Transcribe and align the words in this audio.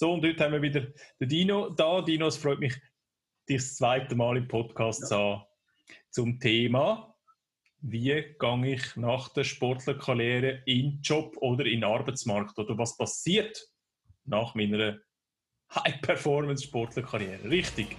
So, 0.00 0.14
und 0.14 0.24
heute 0.24 0.42
haben 0.42 0.52
wir 0.52 0.62
wieder 0.62 0.86
den 1.20 1.28
Dino 1.28 1.68
da. 1.68 2.00
Dino, 2.00 2.26
es 2.28 2.38
freut 2.38 2.58
mich, 2.58 2.74
dich 3.46 3.58
das 3.58 3.76
zweite 3.76 4.14
Mal 4.14 4.38
im 4.38 4.48
Podcast 4.48 5.02
ja. 5.02 5.06
zu 5.08 5.14
haben. 5.14 5.42
Zum 6.08 6.40
Thema, 6.40 7.14
wie 7.82 8.24
gehe 8.38 8.74
ich 8.74 8.96
nach 8.96 9.28
der 9.34 9.44
Sportlerkarriere 9.44 10.62
in 10.64 11.02
Job 11.02 11.36
oder 11.42 11.66
in 11.66 11.82
den 11.82 11.84
Arbeitsmarkt? 11.84 12.58
Oder 12.58 12.78
was 12.78 12.96
passiert 12.96 13.62
nach 14.24 14.54
meiner 14.54 14.96
High-Performance-Sportlerkarriere? 15.74 17.50
Richtig. 17.50 17.94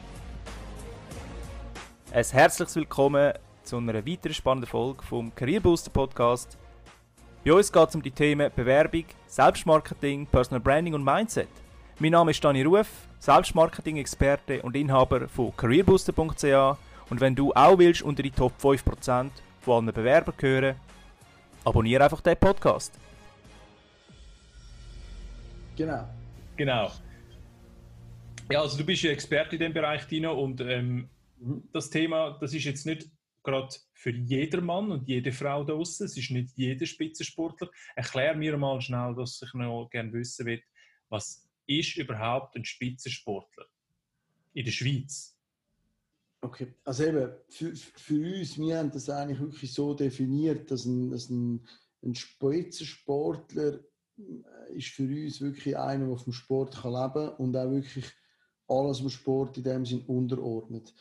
Ein 2.11 2.25
herzliches 2.25 2.77
Willkommen 2.77 3.33
zu 3.61 3.77
einer 3.77 4.03
weiteren 4.07 4.33
spannenden 4.33 4.71
Folge 4.71 5.03
vom 5.03 5.35
Career 5.35 5.59
Booster 5.59 5.91
Podcast. 5.91 6.57
Bei 7.45 7.53
uns 7.53 7.71
geht 7.71 7.89
es 7.89 7.93
um 7.93 8.01
die 8.01 8.09
Themen 8.09 8.51
Bewerbung, 8.55 9.05
Selbstmarketing, 9.27 10.25
Personal 10.25 10.61
Branding 10.61 10.95
und 10.95 11.03
Mindset. 11.03 11.47
Mein 12.01 12.13
Name 12.13 12.31
ist 12.31 12.43
Dani 12.43 12.63
Ruf, 12.63 13.07
Selbstmarketing-Experte 13.19 14.63
und 14.63 14.75
Inhaber 14.75 15.29
von 15.29 15.55
careerbooster.ch 15.55 16.79
und 17.11 17.21
wenn 17.21 17.35
du 17.35 17.53
auch 17.53 17.77
willst 17.77 18.01
unter 18.01 18.23
die 18.23 18.31
Top 18.31 18.53
5% 18.59 19.29
von 19.59 19.85
allen 19.85 19.93
Bewerbern 19.93 20.33
gehören, 20.35 20.75
abonniere 21.63 22.03
einfach 22.03 22.21
den 22.21 22.35
Podcast. 22.37 22.99
Genau. 25.77 26.09
Genau. 26.57 26.91
Ja, 28.51 28.61
also 28.63 28.79
du 28.79 28.83
bist 28.83 29.03
ja 29.03 29.11
Experte 29.11 29.57
in 29.57 29.59
dem 29.59 29.73
Bereich, 29.73 30.07
Dino, 30.07 30.33
und 30.33 30.59
ähm, 30.61 31.07
mhm. 31.37 31.69
das 31.71 31.91
Thema, 31.91 32.35
das 32.41 32.51
ist 32.55 32.63
jetzt 32.63 32.87
nicht 32.87 33.11
gerade 33.43 33.75
für 33.93 34.09
jedermann 34.09 34.91
und 34.91 35.07
jede 35.07 35.31
Frau 35.31 35.63
da 35.63 35.73
draußen. 35.73 36.07
Es 36.07 36.17
ist 36.17 36.31
nicht 36.31 36.49
jeder 36.55 36.87
Spitzensportler. 36.87 37.69
Erklär 37.95 38.33
mir 38.33 38.57
mal 38.57 38.81
schnell, 38.81 39.15
was 39.15 39.39
ich 39.43 39.53
noch 39.53 39.87
gerne 39.91 40.11
wissen 40.13 40.47
will, 40.47 40.63
was 41.07 41.47
ist 41.79 41.97
überhaupt 41.97 42.55
ein 42.55 42.65
Spitzensportler 42.65 43.65
in 44.53 44.65
der 44.65 44.71
Schweiz? 44.71 45.37
Okay, 46.41 46.73
also 46.83 47.03
eben, 47.03 47.31
für, 47.49 47.75
für 47.75 48.39
uns, 48.39 48.57
wir 48.57 48.77
haben 48.77 48.91
das 48.91 49.09
eigentlich 49.09 49.39
wirklich 49.39 49.73
so 49.73 49.93
definiert, 49.93 50.71
dass 50.71 50.85
ein, 50.85 51.11
dass 51.11 51.29
ein, 51.29 51.67
ein 52.03 52.15
Spitzensportler 52.15 53.79
äh, 54.17 54.75
ist 54.75 54.87
für 54.87 55.03
uns 55.03 55.39
wirklich 55.39 55.77
einer, 55.77 56.07
der 56.07 56.17
vom 56.17 56.33
Sport 56.33 56.75
leben 56.83 57.13
kann 57.13 57.35
und 57.35 57.55
auch 57.55 57.69
wirklich 57.69 58.05
alles 58.67 58.99
dem 58.99 59.09
Sport 59.09 59.57
in 59.57 59.63
dem 59.63 59.85
Sinn 59.85 60.03
unterordnet. 60.07 60.93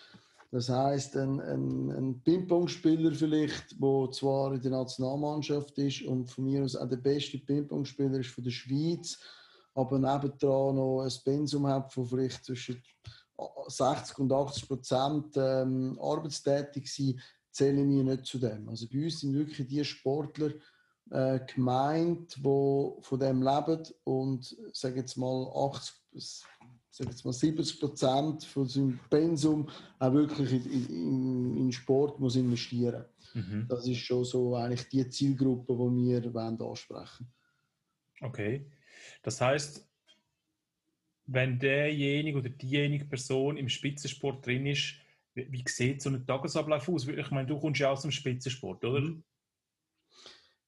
Das 0.51 0.69
heißt, 0.69 1.17
ein, 1.17 1.41
ein, 1.41 1.91
ein 1.91 2.21
Ping-Pong-Spieler 2.23 3.13
vielleicht, 3.13 3.81
der 3.81 4.11
zwar 4.11 4.53
in 4.53 4.61
der 4.61 4.73
Nationalmannschaft 4.73 5.79
ist 5.79 6.03
und 6.03 6.29
von 6.29 6.45
mir 6.45 6.65
aus 6.65 6.75
auch 6.75 6.89
der 6.89 6.97
beste 6.97 7.39
Ping-Pong-Spieler 7.39 8.19
ist 8.19 8.31
von 8.31 8.43
der 8.43 8.51
Schweiz, 8.51 9.21
aber 9.75 9.99
nebendran 9.99 10.77
noch 10.77 11.03
ein 11.03 11.13
Pensum 11.25 11.67
hat 11.67 11.93
von 11.93 12.07
vielleicht 12.07 12.45
zwischen 12.45 12.83
60 13.69 14.19
und 14.19 14.33
80 14.33 14.69
Prozent 14.69 15.37
ähm, 15.37 15.99
arbeitstätig 16.01 16.93
sind, 16.93 17.21
zählen 17.51 17.89
wir 17.91 18.05
nicht 18.05 18.27
zu 18.27 18.39
dem. 18.39 18.69
Also 18.69 18.87
bei 18.89 19.05
uns 19.05 19.21
sind 19.21 19.35
wirklich 19.35 19.67
die 19.67 19.85
Sportler 19.85 20.53
äh, 21.11 21.41
gemeint, 21.53 22.37
die 22.37 22.93
von 23.01 23.19
dem 23.19 23.43
leben 23.43 23.83
und 24.05 24.57
sage 24.73 24.97
jetzt 24.97 25.17
mal 25.17 25.51
80 25.55 26.45
sage 26.91 27.11
jetzt 27.11 27.25
mal 27.25 27.33
70 27.33 27.81
Prozent 27.81 28.45
von 28.45 28.67
seinem 28.67 28.99
Pensum 29.09 29.69
auch 29.99 30.13
wirklich 30.13 30.53
in, 30.53 30.87
in, 30.89 31.57
in 31.57 31.73
Sport 31.73 32.19
muss 32.19 32.37
investieren. 32.37 33.05
Mhm. 33.33 33.67
Das 33.69 33.87
ist 33.87 33.99
schon 33.99 34.25
so 34.25 34.57
eigentlich 34.57 34.89
die 34.89 35.09
Zielgruppe, 35.09 35.73
die 35.73 36.23
wir 36.23 36.35
wollen 36.35 36.61
ansprechen. 36.61 37.33
Okay. 38.21 38.67
Das 39.23 39.41
heißt, 39.41 39.89
wenn 41.27 41.59
derjenige 41.59 42.39
oder 42.39 42.49
diejenige 42.49 43.05
Person 43.05 43.57
im 43.57 43.69
Spitzensport 43.69 44.45
drin 44.45 44.67
ist, 44.67 44.95
wie, 45.35 45.65
sieht 45.67 46.03
so 46.03 46.11
ein 46.11 46.27
Tagesablauf 46.27 46.89
aus? 46.89 47.07
Ich 47.07 47.31
meine, 47.31 47.47
du 47.47 47.59
kommst 47.59 47.81
ja 47.81 47.91
aus 47.91 48.03
dem 48.03 48.11
Spitzensport, 48.11 48.85
oder? 48.85 49.01
Mhm. 49.01 49.23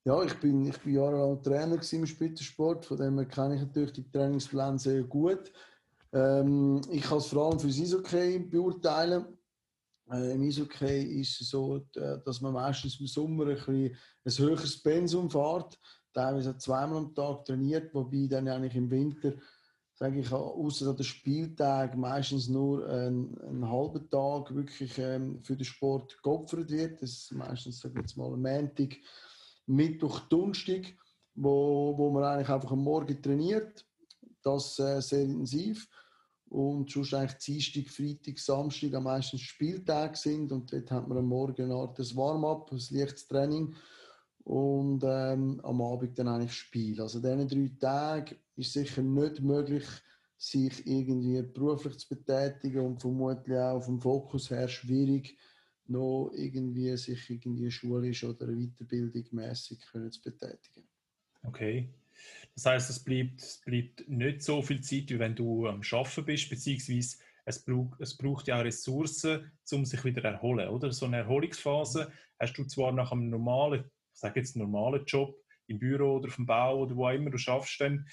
Ja, 0.04 0.22
ich 0.25 0.34
bin, 0.34 0.66
ich 0.66 0.78
bin 0.78 0.94
jahrelang 0.94 1.42
Trainer 1.42 1.81
im 1.92 2.06
Spitzensport, 2.06 2.87
von 2.87 2.97
dem 2.97 3.28
kenne 3.28 3.54
ich 3.54 3.60
natürlich 3.60 3.92
die 3.92 4.10
Trainingspläne 4.10 4.78
sehr 4.78 5.03
gut. 5.04 5.53
Ähm, 6.12 6.81
ich 6.91 7.03
kann 7.03 7.19
es 7.19 7.26
vor 7.26 7.47
allem 7.47 7.60
für 7.60 7.69
das 7.69 7.81
Eishockey 7.81 8.41
beurteilen. 8.41 9.38
Äh, 10.10 10.34
Im 10.34 10.42
Eishockey 10.42 11.21
ist 11.21 11.41
es 11.41 11.50
so, 11.50 11.78
dass 12.25 12.41
man 12.41 12.53
meistens 12.53 12.98
im 12.98 13.06
Sommer 13.06 13.47
ein, 13.47 13.97
ein 14.25 14.38
höheres 14.38 14.82
Pensum 14.82 15.31
fährt 15.31 15.78
teilweise 16.12 16.56
zweimal 16.59 16.99
am 16.99 17.15
Tag 17.15 17.45
trainiert, 17.45 17.95
wobei 17.95 18.27
dann 18.28 18.49
eigentlich 18.49 18.77
im 18.77 18.91
Winter, 18.91 19.34
sage 19.95 20.21
ich, 20.21 20.33
außer 20.33 20.95
den 20.95 21.05
Spieltag 21.05 21.97
meistens 21.97 22.49
nur 22.49 22.89
einen, 22.89 23.39
einen 23.41 23.69
halben 23.69 24.09
Tag 24.09 24.55
wirklich 24.55 24.99
ähm, 24.99 25.43
für 25.43 25.56
den 25.56 25.65
Sport 25.65 26.22
geopfert 26.22 26.71
wird. 26.71 27.03
Das 27.03 27.11
ist 27.11 27.33
meistens, 27.33 27.81
sage 27.81 27.95
ich 27.97 28.03
jetzt 28.03 28.17
mal, 28.17 28.33
am 28.33 28.43
Montag, 28.43 28.97
Mittwoch, 29.67 30.21
Donnerstag, 30.21 30.95
wo, 31.34 31.97
wo 31.97 32.11
man 32.11 32.25
eigentlich 32.25 32.49
einfach 32.49 32.72
am 32.72 32.83
Morgen 32.83 33.22
trainiert. 33.22 33.87
Das 34.43 34.78
äh, 34.78 35.01
sehr 35.01 35.22
intensiv. 35.22 35.89
Und 36.49 36.91
sonst 36.91 37.15
eigentlich 37.15 37.39
Dienstag, 37.39 37.89
Freitag, 37.89 38.39
Samstag 38.39 38.93
am 38.95 39.05
meisten 39.05 39.39
Spieltag 39.39 40.17
sind. 40.17 40.53
Und 40.53 40.72
dort 40.72 40.91
hat 40.91 41.09
man 41.09 41.19
am 41.19 41.27
Morgen 41.27 41.62
eine 41.62 41.75
Art 41.75 41.99
Warm-up, 42.17 42.72
ein 42.72 42.81
leichtes 42.91 43.27
Training 43.27 43.75
und 44.44 45.03
ähm, 45.04 45.60
am 45.62 45.80
Abend 45.82 46.19
dann 46.19 46.28
eigentlich 46.28 46.53
Spiel. 46.53 47.00
Also 47.00 47.20
diesen 47.20 47.48
drei 47.48 47.70
Tagen 47.78 48.36
ist 48.56 48.72
sicher 48.72 49.03
nicht 49.03 49.41
möglich, 49.41 49.84
sich 50.36 50.86
irgendwie 50.86 51.41
beruflich 51.42 51.98
zu 51.98 52.08
betätigen 52.08 52.80
und 52.80 53.00
vermutlich 53.00 53.56
auch 53.56 53.80
vom 53.80 54.00
Fokus 54.00 54.50
her 54.50 54.66
schwierig, 54.66 55.38
noch 55.86 56.32
irgendwie 56.34 56.97
sich 56.97 57.30
irgendwie 57.30 57.70
schulisch 57.70 58.25
oder 58.25 58.47
Weiterbildung 58.47 59.25
mäßig 59.30 59.78
zu 59.80 60.22
betätigen. 60.22 60.88
Okay. 61.44 61.88
Das 62.54 62.66
heißt, 62.66 62.91
es 62.91 63.03
bleibt, 63.03 63.41
es 63.41 63.60
bleibt 63.64 64.09
nicht 64.09 64.42
so 64.42 64.60
viel 64.62 64.80
Zeit, 64.80 65.10
wie 65.10 65.19
wenn 65.19 65.34
du 65.34 65.66
am 65.66 65.80
Arbeiten 65.92 66.24
bist, 66.24 66.50
beziehungsweise 66.50 67.19
es 67.44 67.64
braucht, 67.64 68.00
es 68.00 68.16
braucht 68.16 68.48
ja 68.48 68.59
auch 68.60 68.64
Ressourcen, 68.64 69.50
um 69.72 69.84
sich 69.84 70.04
wieder 70.04 70.22
zu 70.22 70.28
erholen, 70.28 70.69
oder? 70.69 70.92
So 70.92 71.06
eine 71.06 71.19
Erholungsphase 71.19 72.12
hast 72.38 72.59
du 72.59 72.64
zwar 72.64 72.92
nach 72.92 73.12
einem 73.12 73.30
normalen 73.30 73.84
sage 74.22 74.41
jetzt, 74.41 74.56
einen 74.56 74.71
normalen 74.71 75.05
Job 75.05 75.37
im 75.66 75.78
Büro 75.78 76.16
oder 76.16 76.28
auf 76.28 76.37
dem 76.37 76.47
Bau 76.47 76.81
oder 76.81 76.97
wo 76.97 77.06
auch 77.06 77.12
immer 77.12 77.31
du 77.31 77.38
schaffst, 77.38 77.81
dann 77.81 78.06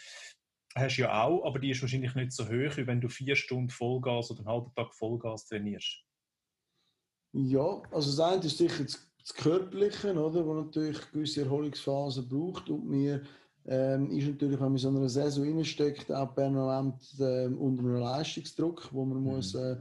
hast 0.76 0.98
du 0.98 1.04
ja 1.04 1.24
auch, 1.24 1.46
aber 1.46 1.60
die 1.60 1.72
ist 1.72 1.82
wahrscheinlich 1.82 2.14
nicht 2.16 2.32
so 2.32 2.46
hoch, 2.46 2.78
wie 2.78 2.88
wenn 2.88 3.02
du 3.02 3.10
vier 3.10 3.36
Stunden 3.36 3.70
Vollgas 3.70 4.30
oder 4.32 4.42
einen 4.42 4.50
halben 4.50 4.74
Tag 4.76 4.94
Vollgas 4.94 5.46
trainierst. 5.46 6.04
Ja, 7.34 7.82
also 7.92 8.10
das 8.12 8.20
eine 8.20 8.44
ist 8.44 8.58
sicher 8.58 8.84
das, 8.84 9.12
das 9.20 9.34
Körperliche, 9.34 10.14
oder, 10.14 10.46
wo 10.46 10.54
natürlich 10.54 11.00
gewisse 11.12 11.44
Erholungsphasen 11.44 12.28
braucht 12.28 12.70
und 12.70 12.88
mir 12.88 13.22
ähm, 13.66 14.10
ist 14.12 14.28
natürlich, 14.28 14.60
wenn 14.60 14.66
man 14.66 14.74
in 14.74 14.78
so 14.78 14.90
einer 14.90 15.10
Saison 15.10 15.44
reinsteckt, 15.44 16.12
auch 16.12 16.34
permanent 16.34 17.02
äh, 17.20 17.46
unter 17.48 17.84
einem 17.84 17.98
Leistungsdruck, 17.98 18.90
wo 18.92 19.06
man 19.06 19.20
mhm. 19.20 19.24
muss 19.24 19.54
äh, 19.54 19.76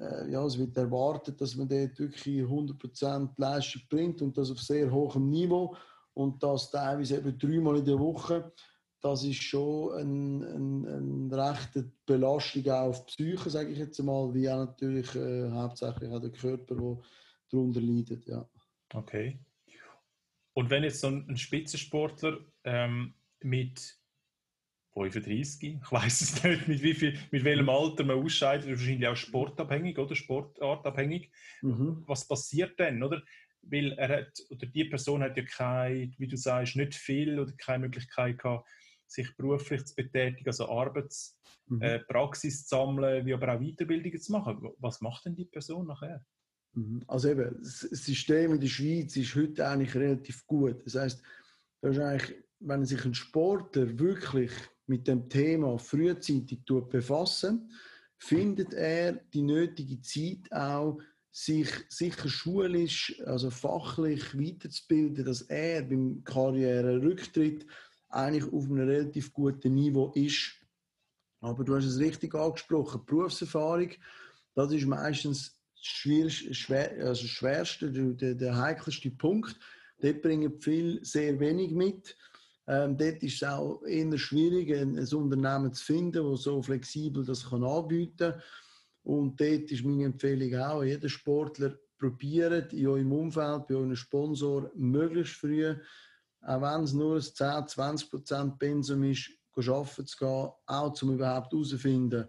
äh, 0.00 0.30
ja, 0.30 0.44
es 0.44 0.58
wird 0.58 0.76
erwartet, 0.76 1.40
dass 1.40 1.56
man 1.56 1.68
dort 1.68 1.98
wirklich 1.98 2.42
100% 2.42 3.30
Leistung 3.36 3.82
bringt 3.88 4.22
und 4.22 4.36
das 4.36 4.50
auf 4.50 4.60
sehr 4.60 4.90
hohem 4.90 5.28
Niveau 5.30 5.76
und 6.14 6.42
das 6.42 6.70
teilweise 6.70 7.18
eben 7.18 7.38
dreimal 7.38 7.78
in 7.78 7.84
der 7.84 7.98
Woche. 7.98 8.52
Das 9.02 9.24
ist 9.24 9.42
schon 9.42 9.92
eine 9.92 10.46
ein, 10.46 10.84
ein 10.86 11.32
rechte 11.32 11.90
Belastung 12.04 12.66
auch 12.68 12.88
auf 12.88 13.06
die 13.06 13.12
Psyche, 13.12 13.50
sage 13.50 13.70
ich 13.70 13.78
jetzt 13.78 14.02
mal, 14.02 14.32
wie 14.34 14.48
auch 14.48 14.58
natürlich 14.58 15.14
äh, 15.14 15.50
hauptsächlich 15.50 16.10
auch 16.10 16.20
der 16.20 16.30
Körper, 16.30 16.74
der 16.74 16.98
darunter 17.50 17.80
leidet. 17.80 18.26
Ja. 18.26 18.48
Okay. 18.92 19.38
Und 20.54 20.68
wenn 20.68 20.82
jetzt 20.82 21.00
so 21.00 21.08
ein 21.08 21.36
Spitzensportler 21.36 22.38
ähm, 22.64 23.14
mit 23.40 23.99
35, 24.94 25.80
ich 25.82 25.92
weiß 25.92 26.20
es 26.20 26.42
nicht, 26.42 26.68
mit, 26.68 26.82
wie 26.82 26.94
viel, 26.94 27.18
mit 27.30 27.44
welchem 27.44 27.68
Alter 27.68 28.04
man 28.04 28.18
ausscheidet, 28.18 28.68
wahrscheinlich 28.68 29.06
auch 29.06 29.16
sportabhängig 29.16 29.98
oder 29.98 30.14
sportartabhängig. 30.14 31.30
Mhm. 31.62 32.02
Was 32.06 32.26
passiert 32.26 32.78
denn, 32.78 33.02
oder? 33.02 33.22
Weil 33.62 33.92
er 33.92 34.08
hat, 34.08 34.40
oder 34.50 34.66
die 34.66 34.84
Person 34.84 35.22
hat 35.22 35.36
ja 35.36 35.44
keine, 35.44 36.12
wie 36.18 36.26
du 36.26 36.36
sagst, 36.36 36.76
nicht 36.76 36.94
viel 36.94 37.38
oder 37.38 37.52
keine 37.52 37.86
Möglichkeit 37.86 38.38
gehabt, 38.38 38.68
sich 39.06 39.36
beruflich 39.36 39.84
zu 39.84 39.94
betätigen, 39.94 40.48
also 40.48 40.68
Arbeitspraxis 40.68 41.68
mhm. 41.68 41.82
äh, 41.82 42.62
zu 42.62 42.68
sammeln, 42.68 43.26
wie 43.26 43.34
aber 43.34 43.54
auch 43.54 43.60
Weiterbildungen 43.60 44.20
zu 44.20 44.32
machen. 44.32 44.70
Was 44.78 45.00
macht 45.00 45.26
denn 45.26 45.36
die 45.36 45.44
Person 45.44 45.86
nachher? 45.86 46.24
Mhm. 46.74 47.02
Also 47.06 47.30
eben, 47.30 47.56
das 47.60 47.80
System 47.80 48.54
in 48.54 48.60
der 48.60 48.68
Schweiz 48.68 49.16
ist 49.16 49.34
heute 49.34 49.68
eigentlich 49.68 49.94
relativ 49.94 50.46
gut. 50.46 50.84
Das 50.84 50.94
heißt, 50.94 51.22
da 51.82 51.88
ist 51.88 51.98
eigentlich, 51.98 52.36
wenn 52.60 52.84
sich 52.84 53.04
ein 53.04 53.14
Sportler 53.14 53.98
wirklich 53.98 54.52
mit 54.86 55.08
dem 55.08 55.28
Thema 55.28 55.78
frühzeitig 55.78 56.60
befassen, 56.64 57.70
findet 58.18 58.74
er 58.74 59.12
die 59.32 59.42
nötige 59.42 60.00
Zeit 60.02 60.52
auch, 60.52 60.98
sich 61.32 61.68
sicher 61.88 62.28
schulisch, 62.28 63.20
also 63.24 63.50
fachlich 63.50 64.36
weiterzubilden, 64.36 65.24
dass 65.24 65.42
er 65.42 65.82
beim 65.82 66.22
Karriererücktritt 66.24 67.66
eigentlich 68.08 68.52
auf 68.52 68.64
einem 68.64 68.88
relativ 68.88 69.32
guten 69.32 69.74
Niveau 69.74 70.10
ist. 70.14 70.52
Aber 71.40 71.64
du 71.64 71.76
hast 71.76 71.84
es 71.84 71.98
richtig 71.98 72.34
angesprochen, 72.34 73.04
Berufserfahrung, 73.06 73.90
das 74.54 74.72
ist 74.72 74.86
meistens 74.86 75.56
schwierigste, 75.80 76.52
schwer, 76.52 77.06
also 77.06 77.26
schwerste, 77.26 77.90
der, 77.90 78.34
der 78.34 78.56
heikelste 78.56 79.10
Punkt. 79.10 79.56
Dort 80.00 80.22
bringen 80.22 80.60
viele 80.60 81.02
sehr 81.04 81.38
wenig 81.38 81.70
mit. 81.70 82.16
Ähm, 82.70 82.96
dort 82.96 83.20
ist 83.24 83.42
es 83.42 83.48
auch 83.48 83.82
eher 83.82 84.16
schwierig, 84.16 84.72
ein, 84.72 84.96
ein 84.96 85.14
Unternehmen 85.14 85.72
zu 85.72 85.84
finden, 85.84 86.30
das 86.30 86.44
so 86.44 86.62
flexibel 86.62 87.24
das 87.24 87.50
kann 87.50 87.64
anbieten 87.64 88.30
kann. 88.30 88.42
Und 89.02 89.40
dort 89.40 89.72
ist 89.72 89.84
meine 89.84 90.04
Empfehlung 90.04 90.54
auch, 90.60 90.84
jeder 90.84 91.08
Sportler 91.08 91.76
probiert 91.98 92.72
in 92.72 92.86
eurem 92.86 93.10
Umfeld, 93.10 93.66
bei 93.66 93.74
eurem 93.74 93.96
Sponsor, 93.96 94.70
möglichst 94.76 95.34
früh, 95.34 95.74
auch 96.42 96.62
wenn 96.62 96.84
es 96.84 96.92
nur 96.92 97.16
ein 97.16 97.22
10, 97.22 97.66
20 97.66 98.08
Prozent 98.08 98.58
Pensum 98.60 99.02
ist, 99.02 99.32
arbeiten 99.56 100.06
zu 100.06 100.16
gehen, 100.16 100.50
auch 100.66 101.02
um 101.02 101.14
überhaupt 101.14 101.52
herauszufinden, 101.52 102.28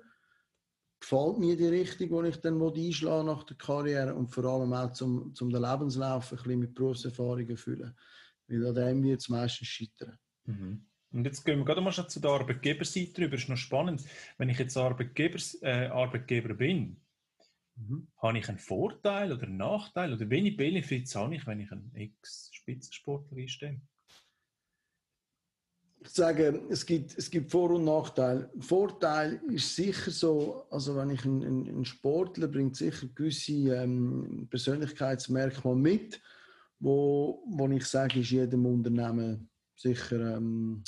gefällt 0.99 1.37
mir 1.37 1.55
die 1.55 1.67
Richtung, 1.67 2.23
die 2.23 2.29
ich 2.29 2.37
dann 2.37 2.59
einschlagen 2.59 3.27
nach 3.27 3.43
der 3.43 3.57
Karriere 3.57 4.15
und 4.15 4.33
vor 4.33 4.45
allem 4.45 4.73
auch 4.73 4.91
zum, 4.91 5.35
zum 5.35 5.51
den 5.51 5.61
Lebenslauf 5.61 6.31
ein 6.31 6.37
bisschen 6.37 6.59
mit 6.59 6.73
Berufserfahrungen 6.73 7.57
füllen. 7.57 7.95
Weil 8.47 8.65
an 8.65 8.75
dem 8.75 9.03
wird 9.03 9.21
es 9.21 9.29
meistens 9.29 9.67
scheitern. 9.67 10.17
Mhm. 10.45 10.85
Und 11.13 11.25
jetzt 11.25 11.43
gehen 11.43 11.59
wir 11.59 11.65
gerade 11.65 11.81
mal 11.81 11.91
zu 11.91 12.19
der 12.19 12.31
Arbeitgeberseite 12.31 13.21
rüber. 13.21 13.31
Das 13.31 13.41
ist 13.41 13.49
noch 13.49 13.57
spannend. 13.57 14.03
Wenn 14.37 14.49
ich 14.49 14.59
jetzt 14.59 14.77
Arbeitgeber, 14.77 15.39
äh, 15.61 15.87
Arbeitgeber 15.87 16.53
bin, 16.53 17.01
mhm. 17.75 18.07
habe 18.17 18.37
ich 18.37 18.47
einen 18.47 18.59
Vorteil 18.59 19.33
oder 19.33 19.43
einen 19.43 19.57
Nachteil? 19.57 20.13
Oder 20.13 20.29
welche 20.29 20.55
Benefits 20.55 21.15
habe 21.15 21.35
ich, 21.35 21.45
wenn 21.45 21.59
ich 21.59 21.71
einen 21.71 21.91
Ex-Spitzensportler 21.93 23.37
einstelle? 23.37 23.81
Ich 26.03 26.09
sage, 26.09 26.63
es 26.69 26.83
gibt, 26.83 27.15
es 27.15 27.29
gibt 27.29 27.51
Vor- 27.51 27.71
und 27.71 27.85
Nachteile. 27.85 28.49
Vorteil 28.59 29.39
ist 29.49 29.75
sicher 29.75 30.09
so, 30.09 30.65
also 30.71 30.95
wenn 30.95 31.11
ich 31.11 31.23
einen, 31.25 31.43
einen 31.43 31.85
Sportler 31.85 32.47
bringt 32.47 32.75
sicher 32.75 33.07
gewisse 33.13 33.75
ähm, 33.75 34.47
Persönlichkeitsmerkmale 34.49 35.75
mit, 35.75 36.19
wo, 36.79 37.43
wo 37.45 37.69
ich 37.69 37.85
sage, 37.85 38.21
ist 38.21 38.31
jedem 38.31 38.65
Unternehmen 38.65 39.50
sicher, 39.81 40.37
ähm, 40.37 40.83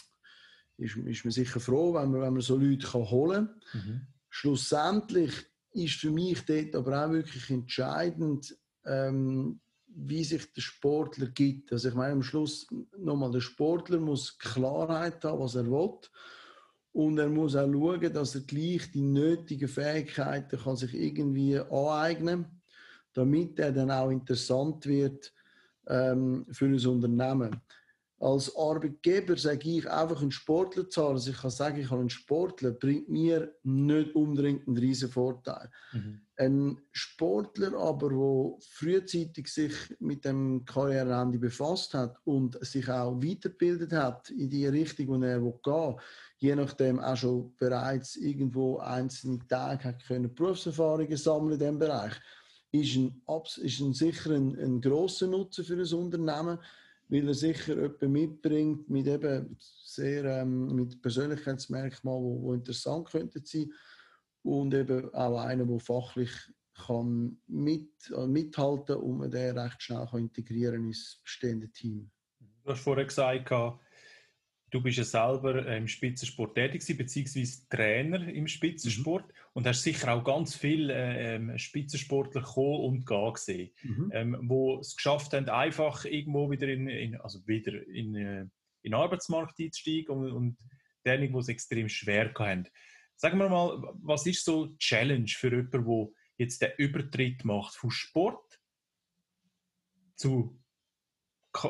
ist, 0.78 0.96
ist 0.96 1.26
man 1.26 1.32
sicher 1.32 1.60
froh, 1.60 1.94
wenn 1.94 2.12
man, 2.12 2.22
wenn 2.22 2.34
man 2.34 2.42
so 2.42 2.58
Leute 2.58 2.88
kann 2.88 3.10
holen 3.10 3.48
kann. 3.48 3.82
Mhm. 3.82 4.02
Schlussendlich 4.30 5.32
ist 5.74 5.96
für 5.96 6.12
mich 6.12 6.46
dort 6.46 6.76
aber 6.76 7.06
auch 7.06 7.12
wirklich 7.12 7.50
entscheidend, 7.50 8.56
ähm, 8.86 9.60
wie 9.96 10.24
sich 10.24 10.52
der 10.54 10.62
Sportler 10.62 11.28
gibt. 11.28 11.72
Also 11.72 11.90
ich 11.90 11.96
meine, 11.96 12.14
am 12.14 12.24
Schluss 12.24 12.68
nochmal, 12.98 13.32
der 13.32 13.42
Sportler 13.42 14.00
muss 14.00 14.38
Klarheit 14.38 15.24
haben, 15.24 15.40
was 15.40 15.56
er 15.56 15.70
will. 15.70 16.00
Und 16.94 17.18
er 17.18 17.30
muss 17.30 17.56
auch 17.56 17.72
schauen, 17.72 18.14
dass 18.14 18.36
er 18.36 18.42
gleich 18.42 18.92
die 18.92 19.02
nötigen 19.02 19.68
Fähigkeiten 19.68 20.60
kann 20.60 20.76
sich 20.76 20.94
irgendwie 20.94 21.58
aneignen 21.58 22.44
kann, 22.44 22.62
damit 23.14 23.60
er 23.60 23.72
dann 23.72 23.92
auch 23.92 24.10
interessant 24.10 24.86
wird 24.86 25.34
ähm, 25.88 26.46
für 26.52 26.66
ein 26.66 26.86
Unternehmen 26.86 27.62
als 28.24 28.56
Arbeitgeber 28.56 29.36
sage 29.36 29.70
ich 29.70 29.90
einfach 29.90 30.22
einen 30.22 30.32
Sportler 30.32 30.90
zu 30.90 31.04
haben. 31.04 31.16
Also 31.16 31.32
ich 31.32 31.38
kann 31.38 31.52
sagen, 31.52 31.82
ich 31.82 31.92
habe 31.92 32.00
einen 32.00 32.10
Sportler, 32.10 32.72
bringt 32.72 33.10
mir 33.10 33.54
nicht 33.64 34.16
unbedingt 34.16 34.66
einen 34.66 34.78
riesen 34.78 35.10
Vorteil. 35.10 35.70
Mhm. 35.92 36.22
Ein 36.38 36.82
Sportler 36.94 37.78
aber, 37.78 38.10
der 38.10 38.58
frühzeitig 38.70 39.50
sich 39.50 39.74
mit 40.00 40.24
dem 40.24 40.64
Karriereende 40.64 41.38
befasst 41.38 41.94
hat 41.94 42.16
und 42.24 42.58
sich 42.66 42.90
auch 42.90 43.22
weitergebildet 43.22 43.92
hat 43.92 44.30
in 44.30 44.50
die 44.50 44.68
Richtung, 44.68 45.10
wo 45.10 45.22
er 45.22 45.40
gehen 45.42 45.54
will, 45.66 45.96
je 46.38 46.56
nachdem 46.56 47.00
auch 47.00 47.18
schon 47.18 47.54
bereits 47.58 48.16
irgendwo 48.16 48.78
einzelne 48.78 49.46
Tage 49.50 49.84
hat 49.84 50.06
können 50.06 50.34
Berufserfahrungen 50.34 51.18
sammeln 51.18 51.54
in 51.54 51.60
diesem 51.60 51.80
Bereich, 51.80 52.14
ist 52.72 52.96
ein, 52.96 53.22
ist 53.62 53.80
ein 53.82 53.94
sicher 53.94 54.32
ein, 54.32 54.58
ein 54.58 54.80
grosser 54.80 55.28
Nutzen 55.28 55.66
für 55.66 55.76
ein 55.76 55.94
Unternehmen 55.94 56.58
weil 57.14 57.28
er 57.28 57.34
sicher 57.36 57.76
jemanden 57.76 58.12
mitbringt 58.12 58.90
mit 58.90 59.06
eben 59.06 59.56
sehr 59.60 60.26
ähm, 60.26 60.76
mit 60.76 61.00
Persönlichkeitsmerkmalen, 61.00 62.42
wo 62.42 62.54
interessant 62.54 63.08
könnten 63.12 63.46
sein 63.46 63.72
und 64.42 64.74
eben 64.74 65.14
auch 65.14 65.40
einer, 65.40 65.66
der 65.66 65.80
fachlich 65.80 66.32
kann 66.74 67.38
mit, 67.46 67.92
äh, 68.18 68.26
mithalten 68.26 68.96
und 68.96 69.20
man 69.20 69.30
den 69.30 69.58
recht 69.58 69.84
schnell 69.84 70.08
kann 70.10 70.22
integrieren 70.22 70.86
ins 70.86 71.20
bestehende 71.24 71.70
Team. 71.70 72.10
Du 72.64 72.72
hast 72.72 72.82
vorher 72.82 73.06
gesagt, 73.06 73.52
Du 74.74 74.82
bist 74.82 74.98
ja 74.98 75.04
selber 75.04 75.68
äh, 75.68 75.78
im 75.78 75.88
Spitzensport 75.88 76.56
tätig 76.56 76.82
beziehungsweise 76.98 77.70
Trainer 77.70 78.28
im 78.28 78.48
Spitzensport 78.48 79.28
mhm. 79.28 79.34
und 79.54 79.68
hast 79.68 79.84
sicher 79.84 80.12
auch 80.12 80.24
ganz 80.24 80.56
viele 80.56 80.92
äh, 80.92 81.36
ähm, 81.36 81.56
Spitzensportler 81.60 82.42
kommen 82.42 82.80
und 82.80 83.06
gehen 83.06 83.34
gesehen, 83.34 83.72
mhm. 83.84 84.12
ähm, 84.12 84.38
wo 84.42 84.80
es 84.80 84.96
geschafft 84.96 85.34
haben, 85.34 85.48
einfach 85.48 86.06
irgendwo 86.06 86.50
wieder 86.50 86.68
in, 86.70 86.88
in 86.90 87.22
also 87.22 87.46
wieder 87.46 87.86
in, 87.88 88.16
äh, 88.16 88.42
in 88.42 88.52
den 88.82 88.94
Arbeitsmarkt 88.96 89.60
einzusteigen 89.60 90.10
und, 90.10 90.32
und 90.32 90.58
diejenigen, 91.06 91.34
die 91.34 91.40
es 91.40 91.50
extrem 91.50 91.88
schwer 91.88 92.34
haben. 92.34 92.68
Sagen 93.16 93.38
wir 93.38 93.50
mal, 93.50 93.94
was 94.02 94.26
ist 94.26 94.44
so 94.44 94.66
die 94.66 94.78
Challenge 94.80 95.28
für 95.28 95.52
jemanden, 95.52 95.86
der 95.86 96.08
jetzt 96.38 96.64
den 96.64 96.72
Übertritt 96.78 97.46
macht 97.46 97.76
von 97.76 97.92
Sport 97.92 98.60
zu, 100.16 100.60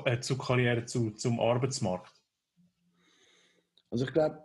äh, 0.05 0.21
zu 0.21 0.37
Karriere, 0.37 0.85
zu, 0.85 1.11
zum 1.11 1.41
Arbeitsmarkt? 1.41 2.12
Also 3.93 4.05
ich 4.05 4.11
glaube, 4.13 4.41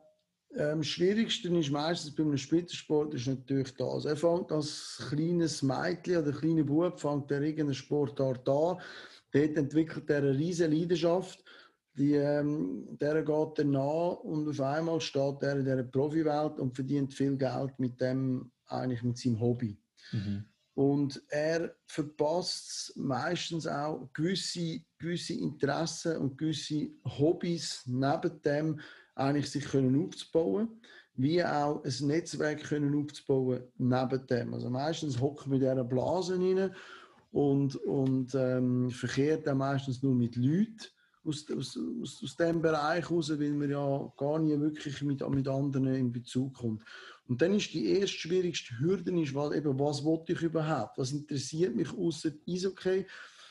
am 0.58 0.82
schwierigsten 0.82 1.56
ist 1.56 1.70
meistens 1.70 2.14
bei 2.14 2.22
einem 2.22 2.36
Spitzensport 2.36 3.14
ist 3.14 3.28
natürlich 3.28 3.74
das. 3.76 4.04
Er 4.04 4.16
fängt 4.16 4.52
als 4.52 5.02
kleines 5.08 5.62
Mädchen 5.62 6.18
oder 6.18 6.32
kleiner 6.32 6.64
Bub 6.64 7.00
fängt 7.00 7.30
er 7.30 7.40
irgendeine 7.40 7.72
Sportart 7.72 8.46
an. 8.46 8.78
Dort 9.32 9.56
entwickelt 9.56 10.10
er 10.10 10.18
eine 10.18 10.36
riesige 10.36 10.74
Leidenschaft. 10.74 11.42
Die, 11.94 12.12
ähm, 12.12 12.98
der 13.00 13.22
geht 13.22 13.58
dann 13.58 13.70
nach 13.70 14.18
und 14.18 14.48
auf 14.50 14.60
einmal 14.60 15.00
steht 15.00 15.42
er 15.42 15.56
in 15.56 15.64
dieser 15.64 15.82
Profiwelt 15.82 16.60
und 16.60 16.74
verdient 16.74 17.14
viel 17.14 17.36
Geld 17.38 17.78
mit 17.78 17.98
dem, 18.02 18.52
eigentlich 18.66 19.02
mit 19.02 19.16
seinem 19.16 19.40
Hobby. 19.40 19.80
Mhm. 20.12 20.44
Und 20.74 21.22
er 21.30 21.74
verpasst 21.86 22.92
meistens 22.96 23.66
auch 23.66 24.10
gewisse, 24.12 24.82
gewisse 24.98 25.34
Interessen 25.34 26.18
und 26.18 26.36
gewisse 26.36 26.90
Hobbys 27.04 27.82
neben 27.86 28.42
dem, 28.42 28.80
eigentlich 29.18 29.50
sich 29.50 29.64
können 29.64 30.06
aufzubauen, 30.06 30.68
wie 31.14 31.44
auch 31.44 31.82
ein 31.84 32.06
Netzwerk 32.06 32.64
können 32.64 32.94
aufzubauen 32.94 33.62
neben 33.76 34.26
dem. 34.26 34.54
Also 34.54 34.70
meistens 34.70 35.20
hocken 35.20 35.52
wir 35.52 35.56
in 35.56 35.74
dieser 35.74 35.84
Blase 35.84 36.38
rein 36.38 36.74
und, 37.32 37.76
und 37.76 38.34
ähm, 38.34 38.90
verkehrt 38.90 39.46
dann 39.46 39.58
meistens 39.58 40.02
nur 40.02 40.14
mit 40.14 40.36
Leuten 40.36 40.86
aus, 41.24 41.44
aus, 41.50 41.78
aus, 42.22 42.36
dem 42.36 42.62
Bereich 42.62 43.10
raus, 43.10 43.30
weil 43.30 43.52
man 43.52 43.70
ja 43.70 44.12
gar 44.16 44.38
nie 44.38 44.58
wirklich 44.58 45.02
mit, 45.02 45.28
mit 45.28 45.48
anderen 45.48 45.94
in 45.94 46.12
Bezug 46.12 46.54
kommt. 46.54 46.82
Und 47.28 47.42
dann 47.42 47.54
ist 47.54 47.74
die 47.74 47.86
erste 47.86 48.16
schwierigste 48.16 48.78
Hürde, 48.78 49.20
ist, 49.20 49.34
weil 49.34 49.56
eben, 49.56 49.78
was 49.78 50.02
wollte 50.02 50.32
ich 50.32 50.42
überhaupt? 50.42 50.96
Was 50.96 51.12
interessiert 51.12 51.76
mich 51.76 51.92
außer 51.92 52.30
Eishockey 52.48 53.04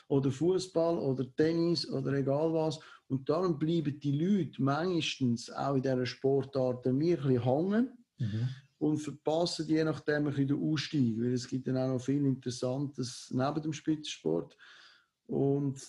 oder 0.08 0.32
Fußball 0.32 0.98
oder 0.98 1.24
Tennis 1.36 1.88
oder 1.88 2.12
egal 2.14 2.52
was? 2.52 2.80
Und 3.08 3.28
darum 3.28 3.58
bleiben 3.58 3.98
die 3.98 4.12
Leute 4.12 4.62
meistens 4.62 5.50
auch 5.50 5.74
in 5.74 5.82
dieser 5.82 6.06
Sportart 6.06 6.84
mir 6.86 7.18
ein 7.18 7.28
bisschen 7.28 7.42
hängen 7.42 7.98
mhm. 8.18 8.48
und 8.78 8.98
verpassen 8.98 9.66
je 9.66 9.82
nachdem 9.82 10.26
ein 10.26 10.34
bisschen 10.34 10.48
den 10.48 10.62
Ausstieg, 10.62 11.18
weil 11.18 11.32
es 11.32 11.48
gibt 11.48 11.66
dann 11.66 11.78
auch 11.78 11.88
noch 11.88 12.04
viel 12.04 12.24
Interessantes 12.26 13.30
neben 13.32 13.62
dem 13.62 13.72
Spitzensport. 13.72 14.56
Und 15.26 15.80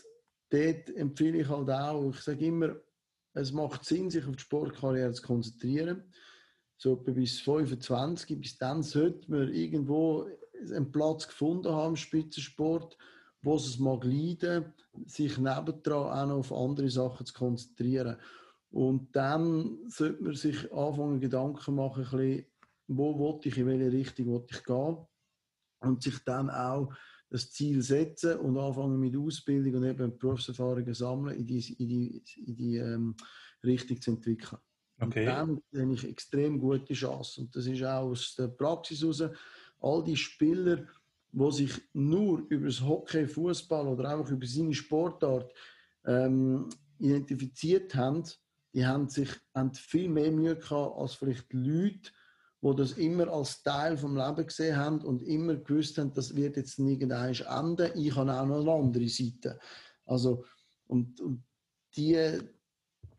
dort 0.50 0.90
empfehle 0.96 1.42
ich 1.42 1.50
halt 1.50 1.70
auch, 1.70 2.10
ich 2.10 2.22
sage 2.22 2.46
immer, 2.46 2.76
es 3.34 3.52
macht 3.52 3.86
Sinn, 3.86 4.10
sich 4.10 4.26
auf 4.26 4.36
die 4.36 4.42
Sportkarriere 4.42 5.14
zu 5.14 5.22
konzentrieren. 5.22 6.04
So 6.78 6.94
etwa 6.94 7.12
bis 7.12 7.42
25, 7.42 8.40
bis 8.40 8.58
dann 8.58 8.82
sollte 8.82 9.30
man 9.30 9.54
irgendwo 9.54 10.26
einen 10.62 10.92
Platz 10.92 11.28
gefunden 11.28 11.72
haben 11.72 11.92
im 11.92 11.96
Spitzensport, 11.98 12.98
wo 13.42 13.56
es 13.56 13.80
mag 13.80 14.04
leiden, 14.04 14.74
sich 15.06 15.38
nebendran 15.38 16.12
auch 16.12 16.28
noch 16.28 16.40
auf 16.40 16.54
andere 16.54 16.90
Sachen 16.90 17.26
zu 17.26 17.34
konzentrieren. 17.34 18.18
Und 18.72 19.16
dann 19.16 19.80
sollte 19.88 20.24
man 20.24 20.36
sich 20.36 20.72
anfangen, 20.72 21.20
Gedanken 21.20 21.76
machen, 21.76 22.04
ein 22.04 22.10
bisschen, 22.12 22.46
wo 22.88 23.18
wollte 23.18 23.50
ich, 23.50 23.58
in 23.58 23.68
welche 23.68 23.92
Richtung 23.92 24.28
wollte 24.28 24.56
ich 24.56 24.64
gehen. 24.64 24.98
Und 25.82 26.04
sich 26.04 26.20
dann 26.26 26.50
auch 26.50 26.94
das 27.30 27.52
Ziel 27.52 27.82
setzen 27.82 28.38
und 28.40 28.58
anfangen 28.58 29.00
mit 29.00 29.16
Ausbildung 29.16 29.76
und 29.76 29.86
eben 29.86 30.18
Berufserfahrungen 30.18 30.94
sammeln, 30.94 31.38
in 31.38 31.46
die, 31.46 31.74
in 31.74 31.88
die, 31.88 32.24
in 32.46 32.56
die 32.56 32.78
ähm, 32.78 33.16
Richtung 33.64 34.02
zu 34.02 34.12
entwickeln. 34.12 34.60
Okay. 35.00 35.22
Und 35.42 35.64
dann 35.72 35.82
habe 35.82 35.94
ich 35.94 36.08
extrem 36.08 36.60
gute 36.60 36.94
Chance. 36.94 37.42
Und 37.42 37.56
das 37.56 37.66
ist 37.68 37.84
auch 37.84 38.10
aus 38.10 38.36
der 38.36 38.50
Praxis 38.50 39.02
heraus. 39.02 39.24
All 39.82 40.04
die 40.04 40.18
Spieler, 40.18 40.86
die 41.32 41.52
sich 41.52 41.82
nur 41.94 42.46
über 42.50 42.68
das 42.68 42.82
Hockey, 42.82 43.28
Fußball 43.28 43.88
oder 43.88 44.10
einfach 44.10 44.32
über 44.32 44.46
seine 44.46 44.74
Sportart 44.74 45.54
ähm, 46.06 46.70
identifiziert 47.00 47.96
haben, 47.96 48.24
die 48.74 48.86
haben 48.86 49.10
sich 49.10 49.30
haben 49.56 49.74
viel 49.74 50.10
mehr 50.10 50.32
Mühe 50.32 50.56
gehabt 50.56 50.98
als 50.98 51.14
vielleicht 51.16 51.52
Leute, 51.54 52.12
die 52.62 52.76
das 52.76 52.94
immer 52.94 53.28
als 53.30 53.64
Teil 53.64 53.98
vom 53.98 54.16
Leben 54.16 54.46
gesehen 54.46 54.76
haben 54.76 55.02
und 55.02 55.24
immer 55.24 55.56
gewusst 55.56 55.98
haben, 55.98 56.14
das 56.14 56.36
wird 56.36 56.58
jetzt 56.58 56.78
irgendwann 56.78 57.34
enden. 57.34 57.92
Ich 57.96 58.16
habe 58.16 58.34
auch 58.34 58.46
noch 58.46 58.62
eine 58.62 58.72
andere 58.72 59.08
Seite. 59.08 59.60
Also, 60.06 60.44
und, 60.88 61.20
und 61.22 61.44
die, 61.96 62.40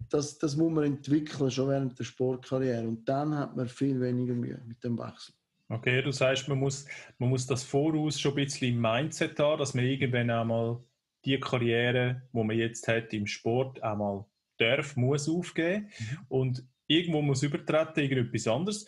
das, 0.08 0.38
das 0.38 0.56
muss 0.56 0.72
man 0.72 0.84
entwickeln, 0.84 1.50
schon 1.50 1.68
während 1.68 1.98
der 1.98 2.04
Sportkarriere. 2.04 2.86
Und 2.86 3.08
dann 3.08 3.36
hat 3.36 3.56
man 3.56 3.68
viel 3.68 4.00
weniger 4.00 4.34
Mühe 4.34 4.60
mit 4.66 4.82
dem 4.84 4.98
Wechsel. 4.98 5.34
Okay, 5.70 6.02
du 6.02 6.10
sagst, 6.10 6.48
man 6.48 6.58
muss, 6.58 6.84
man 7.18 7.30
muss 7.30 7.46
das 7.46 7.62
voraus 7.62 8.20
schon 8.20 8.32
ein 8.32 8.44
bisschen 8.44 8.74
im 8.74 8.80
Mindset 8.80 9.38
haben, 9.38 9.60
dass 9.60 9.72
man 9.72 9.84
irgendwann 9.84 10.28
einmal 10.28 10.82
die 11.24 11.38
Karriere, 11.38 12.22
die 12.32 12.42
man 12.42 12.56
jetzt 12.56 12.88
hat 12.88 13.12
im 13.12 13.26
Sport, 13.26 13.80
einmal 13.80 14.24
darf, 14.58 14.96
muss 14.96 15.28
aufgeben 15.28 15.88
mhm. 15.98 16.18
und 16.28 16.68
irgendwo 16.88 17.22
muss 17.22 17.44
übertreten, 17.44 18.02
irgendetwas 18.02 18.48
anderes. 18.48 18.86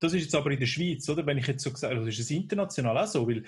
Das 0.00 0.12
ist 0.14 0.24
jetzt 0.24 0.34
aber 0.34 0.50
in 0.50 0.58
der 0.58 0.66
Schweiz, 0.66 1.08
oder? 1.08 1.24
Wenn 1.24 1.38
ich 1.38 1.46
jetzt 1.46 1.62
so 1.62 1.72
gesagt 1.72 1.96
das 1.96 2.08
ist 2.08 2.18
es 2.18 2.30
international 2.32 2.98
auch 2.98 3.06
so, 3.06 3.28
weil 3.28 3.44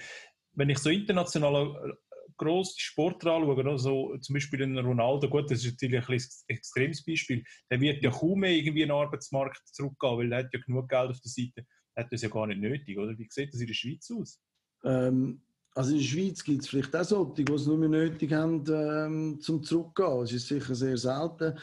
wenn 0.52 0.70
ich 0.70 0.78
so 0.78 0.88
international 0.88 1.98
grosse 2.36 2.78
Sportler 2.78 3.34
anschaue, 3.34 3.68
also 3.68 4.16
zum 4.18 4.34
Beispiel 4.34 4.62
einen 4.62 4.78
Ronaldo, 4.78 5.28
gut, 5.28 5.50
das 5.50 5.64
ist 5.64 5.72
natürlich 5.72 6.08
ein, 6.08 6.14
ein 6.14 6.56
extremes 6.56 7.04
Beispiel, 7.04 7.44
der 7.70 7.80
wird 7.80 8.04
ja 8.04 8.10
kaum 8.10 8.38
mehr 8.38 8.52
irgendwie 8.52 8.82
in 8.82 8.88
den 8.88 8.96
Arbeitsmarkt 8.96 9.66
zurückgehen, 9.66 10.16
weil 10.16 10.32
er 10.32 10.38
hat 10.38 10.54
ja 10.54 10.60
genug 10.60 10.88
Geld 10.88 11.10
auf 11.10 11.20
der 11.20 11.30
Seite, 11.30 11.66
hat 12.00 12.12
das 12.12 12.22
ja 12.22 12.28
gar 12.28 12.46
nicht 12.46 12.60
nötig, 12.60 12.98
oder? 12.98 13.16
Wie 13.16 13.28
sieht 13.30 13.52
das 13.52 13.60
in 13.60 13.66
der 13.66 13.74
Schweiz 13.74 14.10
aus? 14.10 14.40
Ähm, 14.84 15.42
also 15.74 15.92
in 15.92 15.98
der 15.98 16.04
Schweiz 16.04 16.42
gibt 16.42 16.62
es 16.62 16.68
vielleicht 16.68 16.94
auch 16.96 17.04
solche, 17.04 17.44
die 17.44 17.52
es 17.52 17.66
nur 17.66 17.78
mehr 17.78 17.88
nötig 17.88 18.32
haben, 18.32 18.64
ähm, 18.68 19.40
zum 19.40 19.62
Zurückgehen. 19.62 20.20
Das 20.20 20.32
ist 20.32 20.48
sicher 20.48 20.74
sehr 20.74 20.96
selten. 20.96 21.58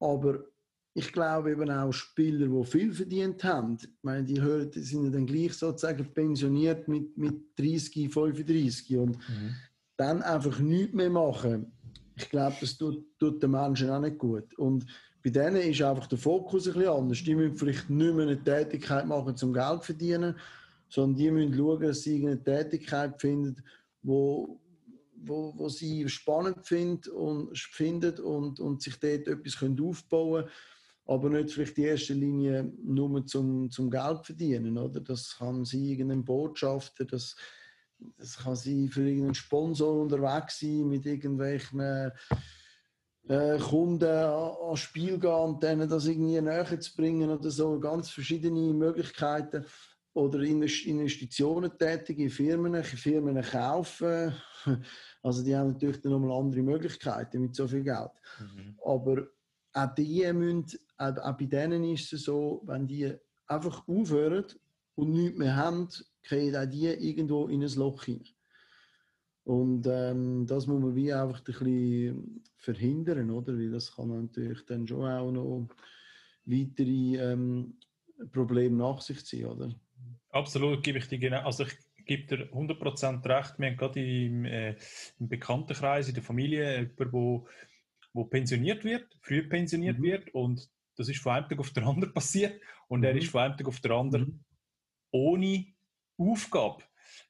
Aber 0.00 0.44
ich 0.94 1.12
glaube 1.12 1.52
eben 1.52 1.70
auch 1.70 1.92
Spieler, 1.92 2.46
die 2.46 2.66
viel 2.66 2.92
verdient 2.92 3.42
haben, 3.44 3.78
ich 3.80 3.88
meine, 4.02 4.24
die, 4.24 4.40
hören, 4.40 4.70
die 4.70 4.80
sind 4.80 5.04
ja 5.04 5.10
dann 5.10 5.26
gleich 5.26 5.54
sozusagen 5.54 6.12
pensioniert 6.12 6.86
mit, 6.88 7.16
mit 7.16 7.58
30, 7.58 8.12
35 8.12 8.96
und 8.96 9.16
mhm. 9.16 9.54
dann 9.96 10.22
einfach 10.22 10.58
nichts 10.58 10.94
mehr 10.94 11.10
machen. 11.10 11.72
Ich 12.16 12.28
glaube, 12.28 12.56
das 12.60 12.76
tut, 12.76 13.18
tut 13.18 13.42
den 13.42 13.52
Menschen 13.52 13.90
auch 13.90 14.00
nicht 14.00 14.18
gut. 14.18 14.52
Und 14.58 14.84
bei 15.22 15.30
denen 15.30 15.56
ist 15.56 15.82
einfach 15.82 16.06
der 16.08 16.18
Fokus 16.18 16.66
ein 16.66 16.74
bisschen 16.74 16.90
anders. 16.90 17.22
Die 17.22 17.34
müssen 17.34 17.56
vielleicht 17.56 17.88
nicht 17.88 18.14
mehr 18.14 18.26
eine 18.26 18.42
Tätigkeit 18.42 19.06
machen, 19.06 19.36
zum 19.36 19.52
Geld 19.52 19.80
zu 19.80 19.86
verdienen, 19.86 20.36
sondern 20.88 21.16
die 21.16 21.30
müssen 21.30 21.54
schauen, 21.54 21.80
dass 21.80 22.02
sie 22.02 22.26
eine 22.26 22.42
Tätigkeit 22.42 23.20
finden, 23.20 23.62
wo, 24.02 24.60
wo, 25.14 25.54
wo 25.56 25.68
sie 25.68 26.08
spannend 26.08 26.66
finden 26.66 27.10
und, 27.12 27.56
findet 27.56 28.18
und, 28.18 28.58
und 28.58 28.82
sich 28.82 28.98
dort 28.98 29.28
etwas 29.28 29.58
können 29.58 29.80
aufbauen 29.80 30.42
können, 30.42 30.52
aber 31.06 31.30
nicht 31.30 31.52
vielleicht 31.52 31.78
in 31.78 31.84
erster 31.84 32.14
Linie 32.14 32.72
nur 32.82 33.24
zum, 33.26 33.70
zum 33.70 33.90
Geld 33.90 34.26
verdienen. 34.26 34.76
Oder? 34.76 35.00
Das 35.00 35.36
kann 35.38 35.64
sein 35.64 35.84
irgendein 35.84 36.24
Botschafter, 36.24 37.04
das, 37.04 37.36
das 38.18 38.38
kann 38.38 38.56
sein 38.56 38.88
für 38.88 39.02
irgendeinen 39.02 39.34
Sponsor 39.34 40.00
unterwegs 40.00 40.58
sein, 40.58 40.88
mit 40.88 41.06
irgendwelchen 41.06 42.10
äh, 43.32 43.58
Kunden 43.58 44.04
an, 44.04 44.76
Spiel 44.76 45.18
gehen 45.18 45.30
und 45.30 45.62
denen 45.62 45.88
das 45.88 46.06
irgendwie 46.06 46.40
näher 46.40 46.78
zu 46.78 46.94
bringen 46.94 47.30
oder 47.30 47.50
so. 47.50 47.78
Ganz 47.80 48.10
verschiedene 48.10 48.74
Möglichkeiten 48.74 49.64
oder 50.14 50.40
Investitionen 50.40 51.76
tätigen 51.78 52.22
in 52.22 52.30
Firmen, 52.30 52.84
Firmen 52.84 53.42
kaufen. 53.42 54.34
Also 55.24 55.44
die 55.44 55.54
haben 55.54 55.72
natürlich 55.72 56.00
dann 56.00 56.10
nochmal 56.10 56.36
andere 56.36 56.62
Möglichkeiten 56.62 57.42
mit 57.42 57.54
so 57.54 57.68
viel 57.68 57.84
Geld. 57.84 58.10
Mhm. 58.40 58.76
Aber 58.84 59.28
auch 59.72 59.94
die 59.94 60.32
müssen, 60.32 60.66
auch, 60.98 61.36
bei 61.36 61.46
denen 61.46 61.84
ist 61.84 62.12
es 62.12 62.24
so, 62.24 62.60
wenn 62.66 62.88
die 62.88 63.12
einfach 63.46 63.86
aufhören 63.86 64.44
und 64.96 65.12
nichts 65.12 65.38
mehr 65.38 65.54
haben, 65.54 65.88
kriegen 66.24 66.56
auch 66.56 66.66
die 66.68 66.86
irgendwo 66.86 67.46
in 67.46 67.62
ein 67.62 67.74
Loch 67.76 68.02
hinein. 68.02 68.34
Und 69.44 69.86
ähm, 69.88 70.46
das 70.46 70.66
muss 70.66 70.80
man 70.80 70.94
wie 70.94 71.12
einfach 71.12 71.38
ein 71.38 71.44
bisschen 71.44 72.44
verhindern, 72.56 73.30
oder? 73.30 73.56
Weil 73.58 73.70
das 73.70 73.94
kann 73.94 74.08
natürlich 74.08 74.64
dann 74.66 74.86
schon 74.86 75.04
auch 75.04 75.32
noch 75.32 75.68
weitere 76.44 77.16
ähm, 77.16 77.74
Probleme 78.32 78.76
nach 78.76 79.00
sich 79.00 79.24
ziehen, 79.24 79.46
oder? 79.46 79.74
Absolut, 80.30 80.82
gebe 80.82 80.98
ich 80.98 81.08
dir 81.08 81.18
genau. 81.18 81.42
Also 81.42 81.64
ich 81.64 81.76
gebe 82.04 82.36
dir 82.36 82.52
100% 82.52 83.24
recht. 83.28 83.58
Wir 83.58 83.68
haben 83.68 83.76
gerade 83.76 84.00
im, 84.00 84.44
äh, 84.44 84.76
im 85.18 85.28
Bekanntenkreis, 85.28 86.08
in 86.08 86.14
der 86.14 86.22
Familie, 86.22 86.80
jemanden, 86.80 87.12
wo, 87.12 87.48
wo 88.12 88.24
pensioniert 88.24 88.84
wird, 88.84 89.06
früh 89.20 89.42
pensioniert 89.48 89.98
mhm. 89.98 90.02
wird 90.02 90.34
und 90.34 90.70
das 90.96 91.08
ist 91.08 91.20
von 91.20 91.32
einem 91.32 91.48
Tag 91.48 91.58
auf 91.58 91.70
den 91.70 91.84
anderen 91.84 92.14
passiert 92.14 92.60
und 92.88 93.00
mhm. 93.00 93.06
er 93.06 93.16
ist 93.16 93.28
von 93.28 93.40
einem 93.40 93.56
Tag 93.56 93.66
auf 93.66 93.80
den 93.80 93.92
anderen 93.92 94.24
mhm. 94.24 94.44
ohne 95.10 95.66
Aufgabe. 96.16 96.84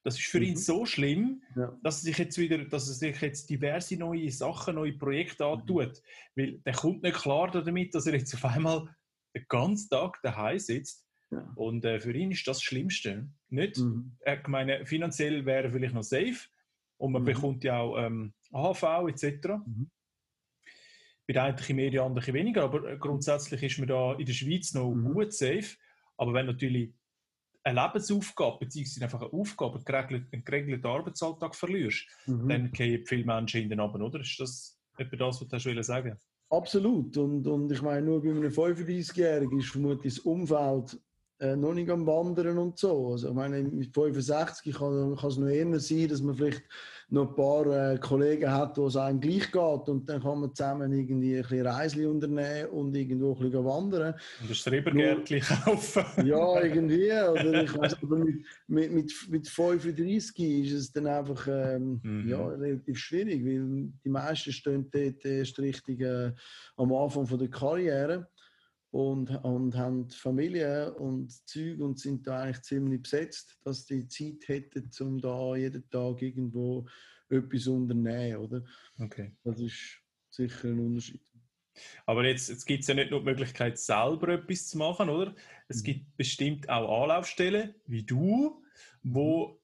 Das 0.04 0.18
ist 0.18 0.26
für 0.26 0.42
ihn 0.42 0.54
mhm. 0.54 0.56
so 0.56 0.86
schlimm, 0.86 1.42
ja. 1.56 1.78
dass 1.82 1.98
er 1.98 2.04
sich 2.04 2.18
jetzt 2.18 2.38
wieder, 2.38 2.58
dass 2.64 2.88
er 2.88 2.94
sich 2.94 3.20
jetzt 3.20 3.50
diverse 3.50 3.96
neue 3.96 4.30
Sachen, 4.30 4.74
neue 4.74 4.92
Projekte 4.92 5.44
mhm. 5.44 5.50
antut. 5.52 6.02
Weil 6.34 6.58
der 6.58 6.74
kommt 6.74 7.02
nicht 7.02 7.16
klar 7.16 7.50
damit, 7.50 7.94
dass 7.94 8.06
er 8.06 8.14
jetzt 8.14 8.34
auf 8.34 8.44
einmal 8.44 8.88
den 9.34 9.44
ganzen 9.48 9.88
Tag 9.88 10.20
daheim 10.22 10.58
sitzt 10.58 11.06
ja. 11.32 11.50
Und 11.56 11.84
äh, 11.84 11.98
für 11.98 12.12
ihn 12.12 12.30
ist 12.30 12.46
das, 12.46 12.62
Schlimmste. 12.62 13.28
Nicht, 13.48 13.78
mhm. 13.78 14.16
ich 14.24 14.46
meine, 14.46 14.84
finanziell 14.84 15.46
wäre 15.46 15.64
er 15.64 15.72
vielleicht 15.72 15.94
noch 15.94 16.02
safe 16.02 16.48
und 16.98 17.12
man 17.12 17.22
mhm. 17.22 17.26
bekommt 17.26 17.64
ja 17.64 17.78
auch 17.78 17.96
ähm, 17.96 18.34
AHV 18.52 19.08
etc. 19.08 19.48
Mhm. 19.64 19.90
Bei 21.26 21.32
den 21.32 21.42
einen 21.42 21.76
mehr, 21.76 21.90
die 21.90 22.00
anderen 22.00 22.34
weniger, 22.34 22.64
aber 22.64 22.84
äh, 22.84 22.98
grundsätzlich 22.98 23.62
ist 23.62 23.78
man 23.78 23.88
da 23.88 24.14
in 24.14 24.26
der 24.26 24.32
Schweiz 24.34 24.74
noch 24.74 24.92
mhm. 24.92 25.14
gut 25.14 25.32
safe. 25.32 25.76
Aber 26.18 26.34
wenn 26.34 26.46
natürlich 26.46 26.92
eine 27.64 27.80
Lebensaufgabe 27.80 28.58
beziehungsweise 28.60 29.04
einfach 29.04 29.20
eine 29.20 29.32
Aufgabe, 29.32 29.76
einen 29.76 29.84
geregelten, 29.84 30.44
geregelten 30.44 30.86
Arbeitsalltag 30.86 31.54
verlierst, 31.54 32.06
mhm. 32.26 32.48
dann 32.48 32.72
gehen 32.72 33.04
viele 33.06 33.24
Menschen 33.24 33.60
hinten 33.60 33.80
runter, 33.80 34.00
oder? 34.00 34.20
Ist 34.20 34.38
das 34.40 34.78
etwa 34.98 35.16
das, 35.16 35.40
was 35.40 35.62
du 35.62 35.82
sagen 35.82 36.18
Absolut. 36.50 37.16
Und, 37.16 37.46
und 37.46 37.72
ich 37.72 37.80
meine, 37.80 38.02
nur 38.04 38.22
bei 38.22 38.28
einem 38.28 38.50
35-Jährigen 38.50 39.58
ist 39.58 39.70
vermutlich 39.70 40.16
das 40.16 40.24
Umfeld 40.24 41.00
äh, 41.42 41.56
noch 41.56 41.74
nicht 41.74 41.90
am 41.90 42.06
Wandern 42.06 42.56
und 42.56 42.78
so. 42.78 43.08
Also, 43.08 43.28
ich 43.28 43.34
meine, 43.34 43.62
mit 43.62 43.92
65 43.92 44.74
kann, 44.74 45.16
kann 45.16 45.28
es 45.28 45.36
noch 45.36 45.48
eher 45.48 45.80
sein, 45.80 46.08
dass 46.08 46.22
man 46.22 46.36
vielleicht 46.36 46.62
noch 47.10 47.30
ein 47.30 47.34
paar 47.34 47.66
äh, 47.66 47.98
Kollegen 47.98 48.50
hat, 48.50 48.78
wo 48.78 48.86
es 48.86 48.96
einem 48.96 49.20
gleich 49.20 49.50
geht 49.50 49.88
und 49.88 50.08
dann 50.08 50.22
kann 50.22 50.40
man 50.40 50.54
zusammen 50.54 50.92
irgendwie 50.92 51.36
ein 51.36 51.42
bisschen 51.42 51.66
Reisli 51.66 52.06
unternehmen 52.06 52.70
und 52.70 52.96
irgendwo 52.96 53.32
ein 53.32 53.40
bisschen 53.40 53.64
wandern. 53.64 54.14
Und 54.40 54.50
ein 54.50 54.54
Schrebergärtchen 54.54 55.40
kaufen. 55.40 56.04
ja, 56.24 56.62
irgendwie. 56.62 57.10
Oder 57.10 57.64
ich 57.64 57.76
weiß, 57.76 57.96
aber 58.02 58.16
mit, 58.18 58.46
mit, 58.68 58.92
mit, 58.92 59.12
mit 59.28 59.48
35 59.48 60.38
ist 60.64 60.72
es 60.72 60.92
dann 60.92 61.08
einfach 61.08 61.46
ähm, 61.48 62.00
mhm. 62.04 62.28
ja, 62.28 62.46
relativ 62.46 62.98
schwierig, 62.98 63.44
weil 63.44 63.90
die 64.04 64.08
meisten 64.08 64.52
stehen 64.52 64.88
dort 64.90 65.24
erst 65.24 65.58
richtig 65.58 66.00
äh, 66.00 66.30
am 66.76 66.94
Anfang 66.94 67.26
von 67.26 67.38
der 67.38 67.50
Karriere 67.50 68.28
und, 68.92 69.30
und 69.42 69.74
haben 69.74 70.08
Familie 70.10 70.92
und 70.94 71.32
Zeug 71.48 71.80
und 71.80 71.98
sind 71.98 72.26
da 72.26 72.42
eigentlich 72.42 72.62
ziemlich 72.62 73.02
besetzt, 73.02 73.58
dass 73.64 73.86
die 73.86 74.06
Zeit 74.06 74.46
hätten, 74.46 74.90
um 75.00 75.18
da 75.18 75.56
jeden 75.56 75.88
Tag 75.88 76.20
irgendwo 76.20 76.86
etwas 77.30 77.66
unternehmen, 77.66 78.36
oder? 78.36 78.64
Okay. 78.98 79.32
Das 79.44 79.58
ist 79.58 79.98
sicher 80.28 80.68
ein 80.68 80.78
Unterschied. 80.78 81.22
Aber 82.04 82.26
jetzt, 82.26 82.50
jetzt 82.50 82.66
gibt 82.66 82.82
es 82.82 82.88
ja 82.88 82.94
nicht 82.94 83.10
nur 83.10 83.20
die 83.20 83.26
Möglichkeit, 83.30 83.78
selber 83.78 84.28
etwas 84.28 84.68
zu 84.68 84.76
machen, 84.76 85.08
oder? 85.08 85.34
Es 85.68 85.78
mhm. 85.78 85.84
gibt 85.84 86.16
bestimmt 86.18 86.68
auch 86.68 87.02
Anlaufstellen, 87.02 87.74
wie 87.86 88.02
du, 88.02 88.62
wo 89.02 89.58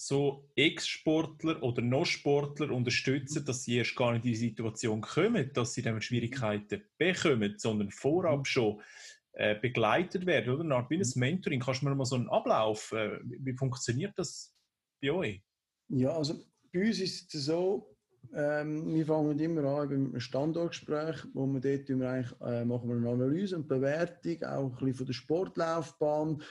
so 0.00 0.48
Ex-Sportler 0.54 1.60
oder 1.60 1.82
No-Sportler 1.82 2.70
unterstützen, 2.70 3.44
dass 3.44 3.64
sie 3.64 3.78
erst 3.78 3.96
gar 3.96 4.12
nicht 4.12 4.24
in 4.24 4.30
die 4.30 4.36
Situation 4.36 5.00
kommen, 5.00 5.50
dass 5.54 5.74
sie 5.74 5.82
dann 5.82 6.00
Schwierigkeiten 6.00 6.84
bekommen, 6.98 7.54
sondern 7.58 7.90
vorab 7.90 8.38
mhm. 8.38 8.44
schon 8.44 8.80
äh, 9.32 9.56
begleitet 9.56 10.24
werden, 10.24 10.54
oder? 10.54 10.62
Nach 10.62 10.88
wie 10.88 10.98
ein 10.98 11.00
mhm. 11.00 11.20
Mentoring. 11.20 11.58
Kannst 11.58 11.82
du 11.82 11.86
mir 11.86 11.96
mal 11.96 12.04
so 12.04 12.14
einen 12.14 12.28
Ablauf, 12.28 12.92
äh, 12.92 13.18
wie 13.24 13.54
funktioniert 13.54 14.12
das 14.16 14.54
bei 15.02 15.10
euch? 15.10 15.42
Ja, 15.88 16.16
also 16.16 16.34
bei 16.72 16.86
uns 16.86 17.00
ist 17.00 17.34
es 17.34 17.46
so, 17.46 17.96
ähm, 18.32 18.94
wir 18.94 19.04
fangen 19.04 19.36
immer 19.40 19.64
an 19.64 19.88
mit 19.88 19.98
einem 19.98 20.20
Standortgespräch, 20.20 21.24
wo 21.34 21.44
wir 21.46 21.60
dort 21.60 21.88
wir 21.88 22.24
äh, 22.46 22.64
machen 22.64 22.88
wir 22.88 22.96
eine 22.96 23.10
Analyse 23.10 23.56
und 23.56 23.66
Bewertung, 23.66 24.44
auch 24.44 24.64
ein 24.64 24.76
bisschen 24.76 24.94
von 24.94 25.06
der 25.06 25.12
Sportlaufbahn, 25.12 26.42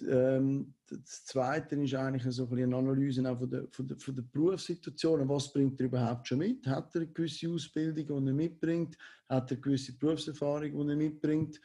ähm, 0.00 0.74
das 0.88 1.24
Zweite 1.24 1.76
ist 1.76 1.94
eigentlich 1.94 2.34
so 2.34 2.46
ein 2.46 2.62
eine 2.62 2.76
Analyse 2.76 3.22
von 3.22 3.50
der, 3.50 3.66
von, 3.70 3.86
der, 3.86 3.98
von 3.98 4.14
der 4.14 4.22
Berufssituation. 4.22 5.28
Was 5.28 5.52
bringt 5.52 5.80
er 5.80 5.86
überhaupt 5.86 6.28
schon 6.28 6.38
mit? 6.38 6.66
Hat 6.66 6.94
er 6.94 7.02
eine 7.02 7.10
gewisse 7.10 7.48
Ausbildung, 7.48 8.24
die 8.24 8.30
er 8.30 8.34
mitbringt? 8.34 8.96
Hat 9.28 9.50
er 9.50 9.56
eine 9.56 9.60
gewisse 9.60 9.96
Berufserfahrung, 9.96 10.70
die 10.70 10.92
er 10.92 10.96
mitbringt? 10.96 11.60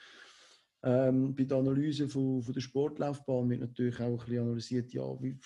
Ähm, 0.83 1.35
bei 1.35 1.43
der 1.43 1.57
Analyse 1.57 2.07
von, 2.07 2.41
von 2.41 2.53
der 2.53 2.61
Sportlaufbahn 2.61 3.49
wird 3.49 3.61
natürlich 3.61 3.99
auch 3.99 4.05
ein 4.05 4.17
bisschen 4.17 4.39
analysiert, 4.39 4.93
ja, 4.93 5.21
wie, 5.21 5.37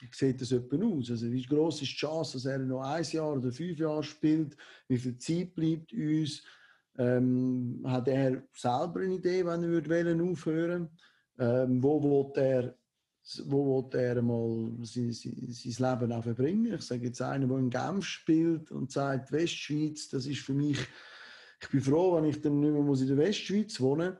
wie 0.00 0.08
sieht 0.10 0.40
das 0.40 0.52
etwa 0.52 0.76
aus? 0.84 1.10
Also 1.10 1.30
wie 1.30 1.42
groß 1.42 1.82
ist 1.82 1.92
die 1.92 1.96
Chance, 1.96 2.34
dass 2.34 2.46
er 2.46 2.58
noch 2.58 2.82
ein 2.82 3.04
Jahr 3.04 3.34
oder 3.34 3.52
fünf 3.52 3.78
Jahre 3.78 4.02
spielt? 4.02 4.56
Wie 4.88 4.98
viel 4.98 5.18
Zeit 5.18 5.54
bleibt 5.54 5.92
uns? 5.92 6.42
Ähm, 6.98 7.82
hat 7.86 8.08
er 8.08 8.42
selber 8.52 9.00
eine 9.00 9.14
Idee, 9.14 9.44
wenn 9.46 9.62
er 9.62 10.24
aufhören 10.24 10.82
würde? 10.82 10.90
Ähm, 11.38 11.82
wo 11.82 12.02
will 12.02 12.42
er 12.42 12.74
wo 13.44 13.88
will 13.92 14.00
er 14.00 14.20
mal 14.20 14.72
sein, 14.82 15.12
sein, 15.12 15.30
Leben 15.30 16.12
auch 16.12 16.24
verbringen? 16.24 16.74
Ich 16.74 16.82
sage 16.82 17.06
jetzt 17.06 17.22
einer, 17.22 17.46
der 17.46 17.58
in 17.58 17.70
Genf 17.70 18.04
spielt 18.04 18.72
und 18.72 18.90
sagt, 18.90 19.30
Westschweiz, 19.30 20.08
das 20.08 20.26
ist 20.26 20.40
für 20.40 20.54
mich, 20.54 20.78
ich 21.60 21.68
bin 21.68 21.80
froh, 21.80 22.16
wenn 22.16 22.24
ich 22.24 22.40
dann 22.40 22.58
nicht 22.58 22.72
mehr 22.72 22.80
in 22.82 23.06
der 23.06 23.16
Westschweiz 23.16 23.80
wohnen 23.80 24.16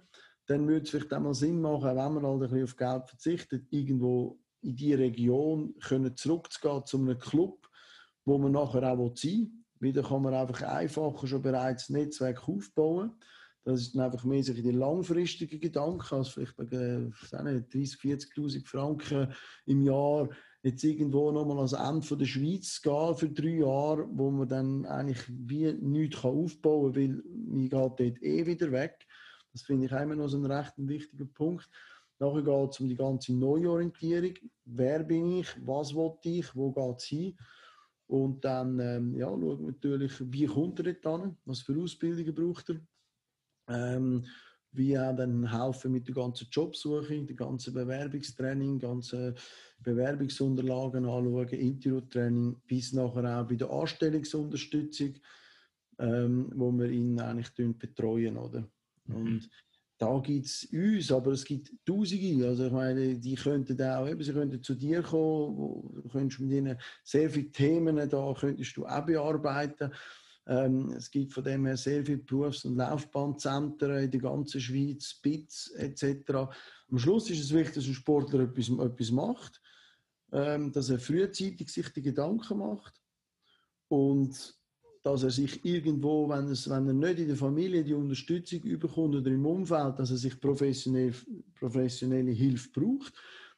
dann 0.47 0.67
würde 0.67 0.85
es 0.85 0.91
vielleicht 0.91 1.13
auch 1.15 1.21
mal 1.21 1.35
Sinn 1.35 1.61
machen, 1.61 1.89
wenn 1.89 2.15
man 2.15 2.27
halt 2.27 2.35
ein 2.35 2.41
bisschen 2.41 2.65
auf 2.65 2.77
Geld 2.77 3.09
verzichtet, 3.09 3.67
irgendwo 3.71 4.39
in 4.61 4.77
die 4.77 4.95
Region 4.95 5.75
können 5.81 6.17
zurückzugehen 6.17 6.87
zu 6.87 6.99
einem 6.99 7.19
Club, 7.19 7.69
wo 8.25 8.39
man 8.39 8.53
nachher 8.53 8.83
auch 8.93 9.13
sein 9.17 9.65
will. 9.79 9.89
Wieder 9.89 10.03
kann 10.03 10.23
man 10.23 10.35
einfach 10.35 10.63
einfacher 10.63 11.27
schon 11.27 11.43
bereits 11.43 11.89
ein 11.89 11.95
Netzwerk 11.95 12.49
aufbauen. 12.49 13.13
Das 13.65 13.81
ist 13.81 13.95
dann 13.95 14.03
einfach 14.03 14.25
mehr 14.25 14.43
die 14.43 14.71
langfristigen 14.71 15.61
Gedanken, 15.61 16.15
als 16.15 16.31
vielleicht 16.31 16.57
bei 16.57 16.65
30, 16.65 17.11
40.000 17.73 18.67
Franken 18.67 19.33
im 19.67 19.83
Jahr 19.83 20.29
jetzt 20.63 20.83
irgendwo 20.85 21.31
nochmal 21.31 21.59
ans 21.59 21.73
Ende 21.73 22.17
der 22.17 22.27
Schweiz 22.27 22.81
gehen 22.83 23.17
für 23.17 23.29
drei 23.29 23.59
Jahre, 23.59 24.09
wo 24.13 24.31
man 24.31 24.49
dann 24.49 24.87
eigentlich 24.87 25.25
wie 25.29 25.73
nichts 25.73 26.25
aufbauen 26.25 26.93
kann, 26.93 27.03
weil 27.03 27.23
man 27.35 27.69
geht 27.69 27.73
dort 27.73 28.23
eh 28.23 28.47
wieder 28.47 28.71
weg. 28.73 29.07
Das 29.53 29.63
finde 29.63 29.87
ich 29.87 29.93
immer 29.93 30.17
noch 30.17 30.29
so 30.29 30.39
ein 30.39 30.47
recht 30.47 30.73
wichtiger 30.77 31.27
Punkt. 31.27 31.69
Nachher 32.19 32.43
geht 32.43 32.71
es 32.71 32.81
um 32.81 32.89
die 32.89 32.97
ganze 32.97 33.35
Neuorientierung. 33.35 34.35
Wer 34.65 35.03
bin 35.03 35.39
ich? 35.39 35.49
Was 35.67 35.95
will 35.95 36.15
ich? 36.23 36.55
Wo 36.55 36.71
geht 36.71 36.99
es 36.99 37.05
hin? 37.05 37.37
Und 38.07 38.45
dann 38.45 38.79
ähm, 38.79 39.17
ja, 39.17 39.27
schauen 39.27 39.59
wir 39.59 39.67
natürlich, 39.67 40.13
wie 40.21 40.47
kommt 40.47 40.79
er 40.81 40.93
dort 40.93 41.23
hin? 41.23 41.37
Was 41.45 41.61
für 41.61 41.81
Ausbildungen 41.81 42.35
braucht 42.35 42.71
er? 42.71 42.81
Ähm, 43.73 44.25
wie 44.73 44.99
auch 44.99 45.15
dann 45.15 45.51
helfen 45.51 45.93
mit 45.93 46.09
der 46.09 46.15
ganzen 46.15 46.49
Jobsuche, 46.51 47.23
der 47.23 47.37
ganzen 47.37 47.75
Bewerbungstraining, 47.75 48.79
ganzen 48.79 49.35
Bewerbungsunterlagen 49.81 51.05
anschauen, 51.05 51.49
Interviewtraining, 51.49 52.57
bis 52.67 52.93
nachher 52.93 53.41
auch 53.41 53.47
bei 53.47 53.57
der 53.57 53.71
Anstellungsunterstützung, 53.71 55.15
ähm, 55.99 56.51
wo 56.55 56.73
wir 56.73 56.89
ihn 56.89 57.21
eigentlich 57.21 57.79
betreuen, 57.79 58.39
oder? 58.39 58.61
Mhm. 59.07 59.17
Und 59.17 59.51
da 59.99 60.19
gibt 60.19 60.47
es 60.47 60.65
uns, 60.73 61.13
aber 61.13 61.33
es 61.33 61.45
gibt 61.45 61.71
Tausende. 61.87 62.49
Also 62.49 62.67
ich 62.67 62.73
meine, 62.73 63.19
die 63.19 63.35
könnten 63.35 63.81
auch, 63.83 64.09
eben, 64.09 64.23
sie 64.23 64.33
könnten 64.33 64.63
zu 64.63 64.75
dir 64.75 65.03
kommen, 65.03 65.57
wo, 65.57 65.93
du 65.95 66.09
könntest 66.09 66.41
mit 66.41 66.51
ihnen 66.51 66.77
sehr 67.05 67.31
viele 67.31 67.53
Themen 67.53 68.09
da 68.09 68.35
könntest 68.37 68.77
du 68.77 68.85
auch 68.85 69.07
bearbeiten. 69.07 69.93
Ähm, 70.47 70.93
es 70.97 71.11
gibt 71.11 71.33
von 71.33 71.45
dem 71.45 71.67
her 71.67 71.77
sehr 71.77 72.05
viele 72.05 72.19
Berufs- 72.19 72.65
und 72.65 72.77
Laufbahnzentren 72.77 74.05
in 74.05 74.11
der 74.11 74.21
ganzen 74.21 74.61
Schweiz, 74.61 75.15
BITS 75.23 75.71
etc. 75.77 76.33
Am 76.91 76.99
Schluss 76.99 77.31
ist 77.31 77.41
es 77.41 77.55
wichtig, 77.55 77.75
dass 77.75 77.87
ein 77.87 77.95
Sportler 77.95 78.41
etwas, 78.41 78.69
etwas 78.69 79.11
macht, 79.11 79.61
ähm, 80.33 80.73
dass 80.73 80.91
er 80.91 80.99
frühzeitig 80.99 81.71
sich 81.71 81.89
die 81.91 82.03
Gedanken 82.03 82.59
macht 82.59 83.01
und 83.89 84.59
dass 85.03 85.23
er 85.25 85.31
sich 85.31 85.65
irgendwo, 85.65 86.29
wenn, 86.29 86.49
es, 86.49 86.69
wenn 86.69 86.87
er 86.87 86.93
nicht 86.93 87.19
in 87.19 87.29
der 87.29 87.37
Familie 87.37 87.83
die 87.83 87.95
Unterstützung 87.95 88.61
überkommt 88.63 89.17
oder 89.17 89.31
im 89.31 89.45
Umfeld, 89.45 89.99
dass 89.99 90.11
er 90.11 90.17
sich 90.17 90.41
professionell, 90.41 91.13
professionelle 91.59 92.31
Hilfe 92.31 92.69
braucht. 92.73 93.13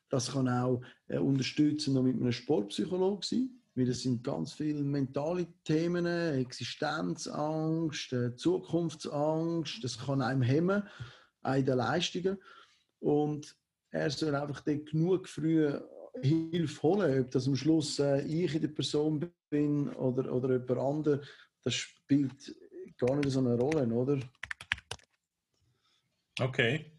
Das 0.08 0.32
kann 0.32 0.48
auch 0.48 0.82
äh, 1.06 1.18
unterstützen 1.18 2.02
mit 2.02 2.16
einem 2.16 2.32
Sportpsychologen 2.32 3.22
sein, 3.22 3.50
weil 3.74 3.86
das 3.86 4.00
sind 4.00 4.22
ganz 4.22 4.52
viele 4.52 4.82
mentale 4.82 5.46
Themen, 5.64 6.06
Existenzangst, 6.06 8.12
äh, 8.12 8.36
Zukunftsangst, 8.36 9.82
das 9.82 9.98
kann 9.98 10.22
einem 10.22 10.42
hemmen, 10.42 10.82
auch 11.42 11.54
in 11.54 11.66
den 11.66 11.78
Leistungen. 11.78 12.38
Und 13.00 13.56
er 13.90 14.10
soll 14.10 14.34
einfach 14.34 14.60
dort 14.60 14.86
genug 14.86 15.28
früh 15.28 15.72
Hilfe 16.22 16.82
holen, 16.82 17.24
ob 17.24 17.30
das 17.30 17.48
am 17.48 17.56
Schluss 17.56 17.98
äh, 17.98 18.22
ich 18.22 18.54
in 18.54 18.60
der 18.60 18.68
Person 18.68 19.32
bin 19.50 19.88
oder, 19.94 20.32
oder 20.32 20.52
jemand 20.52 20.78
anderes, 20.78 21.26
das 21.62 21.74
spielt 21.74 22.54
gar 22.96 23.16
nicht 23.16 23.30
so 23.30 23.40
eine 23.40 23.58
Rolle, 23.58 23.86
oder? 23.88 24.20
Okay. 26.40 26.92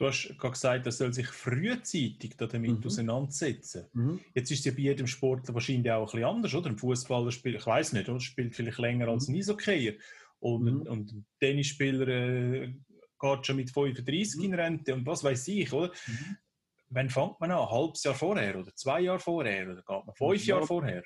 Du 0.00 0.06
hast 0.06 0.34
gerade 0.38 0.52
gesagt, 0.52 0.86
er 0.86 0.92
soll 0.92 1.12
sich 1.12 1.26
frühzeitig 1.26 2.34
damit 2.38 2.80
mhm. 2.80 2.86
auseinandersetzen. 2.86 3.84
Mhm. 3.92 4.20
Jetzt 4.34 4.50
ist 4.50 4.60
es 4.60 4.64
ja 4.64 4.72
bei 4.72 4.80
jedem 4.80 5.06
Sportler 5.06 5.52
wahrscheinlich 5.52 5.92
auch 5.92 6.00
ein 6.00 6.06
bisschen 6.06 6.24
anders, 6.24 6.54
oder? 6.54 6.70
Ein 6.70 6.78
Fußballer 6.78 7.30
spielt, 7.30 7.56
ich 7.56 7.66
weiß 7.66 7.92
nicht, 7.92 8.08
oder? 8.08 8.18
spielt 8.18 8.56
vielleicht 8.56 8.78
länger 8.78 9.06
mhm. 9.06 9.12
als 9.12 9.28
ein 9.28 9.36
Eishockey. 9.36 9.98
Und, 10.38 10.62
mhm. 10.62 10.82
und 10.86 11.12
ein 11.12 11.26
Tennisspieler 11.38 12.08
äh, 12.08 12.72
geht 13.20 13.46
schon 13.46 13.56
mit 13.56 13.70
35 13.70 14.38
mhm. 14.38 14.44
in 14.46 14.54
Rente 14.54 14.94
und 14.94 15.04
was 15.04 15.22
weiß 15.22 15.48
ich, 15.48 15.70
oder? 15.70 15.92
Mhm 16.06 16.38
wann 16.90 17.08
fängt 17.08 17.40
man 17.40 17.50
an? 17.52 17.58
Ein 17.58 17.70
halbes 17.70 18.02
Jahr 18.02 18.14
vorher 18.14 18.58
oder 18.58 18.74
zwei 18.74 19.00
Jahre 19.00 19.20
vorher 19.20 19.64
oder 19.66 19.76
geht 19.76 20.06
man 20.06 20.14
fünf 20.14 20.44
ja, 20.44 20.56
Jahre 20.56 20.66
vorher? 20.66 21.02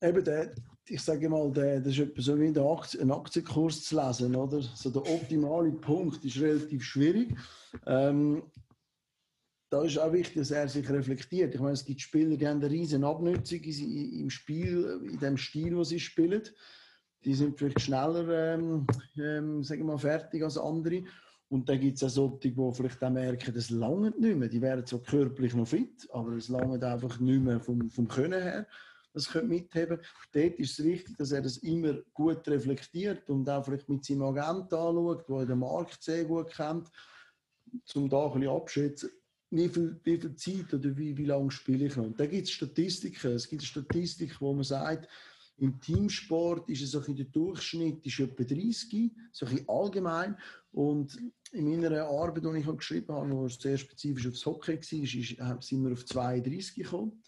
Eben, 0.00 0.24
der, 0.24 0.54
ich 0.86 1.02
sage 1.02 1.28
mal, 1.28 1.50
der, 1.52 1.80
das 1.80 1.92
ist 1.92 1.98
etwa 1.98 2.22
so 2.22 2.38
wie 2.38 2.46
einen 2.46 3.10
Aktienkurs 3.10 3.84
zu 3.84 4.00
lesen. 4.00 4.36
Oder? 4.36 4.62
So 4.62 4.90
der 4.90 5.02
optimale 5.02 5.72
Punkt 5.72 6.24
ist 6.24 6.40
relativ 6.40 6.84
schwierig. 6.84 7.34
Ähm, 7.86 8.42
da 9.70 9.82
ist 9.82 9.98
auch 9.98 10.12
wichtig, 10.12 10.36
dass 10.36 10.50
er 10.50 10.68
sich 10.68 10.88
reflektiert. 10.88 11.54
Ich 11.54 11.60
meine, 11.60 11.74
es 11.74 11.84
gibt 11.84 12.00
Spieler, 12.00 12.36
die 12.36 12.46
haben 12.46 12.62
eine 12.62 12.70
riesen 12.70 13.04
Abnutzung 13.04 13.60
im 13.60 14.30
Spiel, 14.30 15.00
in 15.10 15.18
dem 15.18 15.36
Stil, 15.36 15.76
wo 15.76 15.84
sie 15.84 16.00
spielen. 16.00 16.42
Die 17.24 17.34
sind 17.34 17.58
vielleicht 17.58 17.80
schneller 17.80 18.54
ähm, 18.54 18.86
ähm, 19.16 19.62
sagen 19.62 19.80
wir 19.80 19.92
mal, 19.92 19.98
fertig 19.98 20.42
als 20.42 20.56
andere. 20.56 21.02
Und 21.50 21.68
dann 21.68 21.80
gibt 21.80 21.96
es 21.96 22.04
auch 22.04 22.08
solche, 22.08 22.50
die 22.50 22.72
vielleicht 22.72 23.02
auch 23.02 23.10
merken, 23.10 23.54
das 23.54 23.70
lange 23.70 24.10
nicht 24.10 24.38
mehr. 24.38 24.48
Die 24.48 24.62
wären 24.62 24.86
zwar 24.86 25.00
körperlich 25.00 25.54
noch 25.54 25.68
fit, 25.68 26.08
aber 26.12 26.32
es 26.32 26.48
lange 26.48 26.80
einfach 26.86 27.18
nicht 27.20 27.42
mehr 27.42 27.60
vom, 27.60 27.90
vom 27.90 28.06
Können 28.06 28.42
her. 28.42 28.66
Das 29.12 29.28
könnte 29.28 29.48
mitheben. 29.48 30.00
Dort 30.32 30.58
ist 30.58 30.78
es 30.78 30.84
wichtig, 30.84 31.16
dass 31.16 31.32
er 31.32 31.42
das 31.42 31.58
immer 31.58 31.94
gut 32.12 32.46
reflektiert 32.48 33.28
und 33.30 33.48
auch 33.48 33.64
vielleicht 33.64 33.88
mit 33.88 34.04
seinem 34.04 34.22
Agent 34.22 34.72
anschaut, 34.72 35.28
der 35.28 35.46
den 35.46 35.58
Markt 35.58 36.02
sehr 36.02 36.24
gut 36.24 36.50
kennt, 36.50 36.88
um 37.94 38.08
da 38.08 38.26
ein 38.26 38.32
bisschen 38.32 38.48
abschätzen, 38.48 39.10
wie 39.50 39.68
viel, 39.68 40.00
wie 40.04 40.18
viel 40.18 40.34
Zeit 40.36 40.74
oder 40.74 40.96
wie, 40.96 41.16
wie 41.16 41.24
lange 41.24 41.50
spiele 41.50 41.86
ich 41.86 41.96
noch. 41.96 42.04
Und 42.04 42.20
da 42.20 42.26
gibt 42.26 42.44
es 42.44 42.50
Statistiken. 42.50 43.32
Es 43.32 43.48
gibt 43.48 43.62
Statistiken, 43.62 44.36
wo 44.40 44.52
man 44.52 44.64
sagt, 44.64 45.08
im 45.58 45.80
Teamsport 45.80 46.68
ist 46.70 46.82
es 46.82 46.92
so 46.92 47.00
der 47.00 47.24
Durchschnitt 47.24 48.06
ist 48.06 48.20
etwa 48.20 48.44
30, 48.44 49.10
so 49.32 49.46
ein 49.46 49.68
allgemein. 49.68 50.36
Und 50.70 51.18
in 51.50 51.68
meiner 51.68 52.04
Arbeit, 52.04 52.44
die 52.44 52.58
ich 52.60 52.76
geschrieben 52.76 53.12
habe, 53.12 53.48
die 53.48 53.54
sehr 53.60 53.76
spezifisch 53.76 54.28
aufs 54.28 54.46
Hockey 54.46 54.76
war, 54.76 55.62
sind 55.62 55.84
wir 55.84 55.92
auf 55.92 56.06
32 56.06 56.74
gekommen. 56.76 57.22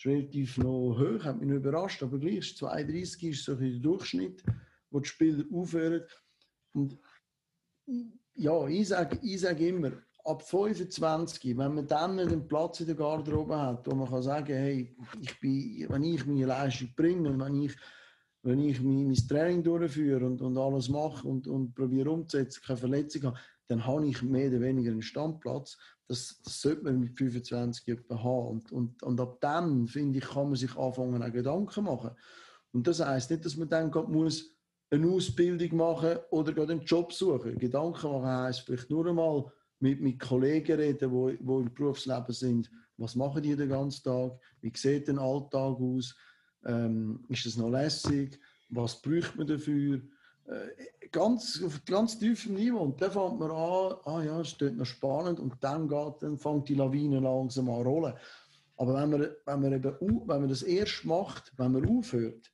Ist 0.00 0.06
relativ 0.06 0.56
noch 0.56 0.98
hoch, 0.98 1.24
hat 1.24 1.38
mich 1.38 1.48
noch 1.48 1.56
überrascht, 1.56 2.02
aber 2.02 2.18
gleich 2.18 2.56
32 2.56 3.22
ist 3.24 3.44
so 3.44 3.54
der 3.54 3.68
Durchschnitt, 3.68 4.42
wo 4.90 5.00
die 5.00 5.08
Spieler 5.08 5.44
aufhören. 5.52 6.04
Und 6.72 6.98
ja, 8.34 8.66
ich 8.66 8.88
sage, 8.88 9.18
ich 9.22 9.40
sage 9.40 9.68
immer, 9.68 9.92
ab 10.24 10.42
25, 10.42 11.54
wenn 11.58 11.74
man 11.74 11.86
dann 11.86 12.18
einen 12.18 12.48
Platz 12.48 12.80
in 12.80 12.86
der 12.86 12.94
Garderobe 12.94 13.60
hat, 13.60 13.86
wo 13.86 13.94
man 13.94 14.08
kann 14.08 14.22
sagen, 14.22 14.54
hey, 14.54 14.96
ich 15.20 15.38
bin, 15.38 15.86
wenn 15.90 16.04
ich 16.04 16.24
meine 16.24 16.46
Leistung 16.46 16.94
bringe 16.96 17.28
und 17.28 17.40
wenn 17.40 17.62
ich, 17.62 17.76
wenn 18.42 18.60
ich 18.60 18.80
mein, 18.80 19.06
mein 19.06 19.28
Training 19.28 19.62
durchführe 19.62 20.24
und, 20.24 20.40
und 20.40 20.56
alles 20.56 20.88
mache 20.88 21.28
und, 21.28 21.46
und 21.46 21.74
probiere 21.74 22.10
umzusetzen, 22.10 22.62
keine 22.64 22.78
Verletzung 22.78 23.24
habe, 23.24 23.38
dann 23.70 23.86
habe 23.86 24.08
ich 24.08 24.20
mehr 24.22 24.48
oder 24.48 24.60
weniger 24.60 24.90
einen 24.90 25.00
Standplatz. 25.00 25.78
Das, 26.08 26.40
das 26.42 26.60
sollte 26.60 26.82
man 26.82 26.98
mit 26.98 27.16
25 27.16 27.86
etwa 27.86 28.20
haben. 28.20 28.48
Und, 28.48 28.72
und, 28.72 29.02
und 29.04 29.20
ab 29.20 29.38
dann, 29.40 29.86
finde 29.86 30.18
ich, 30.18 30.24
kann 30.24 30.48
man 30.48 30.56
sich 30.56 30.76
anfangen, 30.76 31.22
auch 31.22 31.32
Gedanken 31.32 31.84
machen. 31.84 32.10
Und 32.72 32.88
das 32.88 32.98
heisst 32.98 33.30
nicht, 33.30 33.44
dass 33.44 33.56
man 33.56 33.68
dann 33.68 33.92
muss 34.08 34.56
eine 34.90 35.06
Ausbildung 35.06 35.76
machen 35.76 36.18
oder 36.30 36.60
einen 36.60 36.80
Job 36.80 37.12
suchen. 37.12 37.58
Gedanken 37.58 38.10
machen 38.10 38.26
heisst 38.26 38.62
vielleicht 38.62 38.90
nur 38.90 39.06
einmal, 39.06 39.44
mit, 39.78 40.00
mit 40.00 40.18
Kollegen 40.18 40.76
reden, 40.76 41.10
die, 41.10 41.38
die 41.38 41.52
im 41.52 41.72
Berufsleben 41.72 42.34
sind. 42.34 42.70
Was 42.96 43.14
machen 43.14 43.42
die 43.42 43.54
den 43.54 43.68
ganzen 43.68 44.02
Tag? 44.02 44.32
Wie 44.60 44.72
sieht 44.74 45.06
der 45.06 45.18
Alltag 45.18 45.78
aus? 45.80 46.16
Ähm, 46.64 47.24
ist 47.28 47.46
das 47.46 47.56
noch 47.56 47.70
lässig? 47.70 48.38
Was 48.68 49.00
braucht 49.00 49.36
man 49.36 49.46
dafür? 49.46 50.02
Äh, 50.46 51.08
ganz, 51.10 51.62
auf 51.62 51.84
ganz 51.84 52.18
tiefem 52.18 52.54
Niveau. 52.54 52.78
Und 52.78 53.00
dann 53.00 53.10
fängt 53.10 53.38
man 53.38 53.50
an, 53.50 53.96
ah 54.04 54.22
ja, 54.24 54.40
es 54.40 54.52
ist 54.52 54.60
noch 54.60 54.84
spannend 54.84 55.40
und 55.40 55.54
dann, 55.60 55.88
geht, 55.88 56.22
dann 56.22 56.38
fängt 56.38 56.68
die 56.68 56.74
Lawine 56.74 57.20
langsam 57.20 57.68
an 57.70 57.82
rollen. 57.82 58.14
Aber 58.76 58.94
wenn 58.94 59.10
man, 59.10 59.28
wenn, 59.44 59.60
man 59.60 59.72
eben, 59.72 59.94
wenn 60.00 60.40
man 60.40 60.48
das 60.48 60.62
erst 60.62 61.04
macht, 61.04 61.52
wenn 61.56 61.72
man 61.72 61.86
aufhört, 61.86 62.50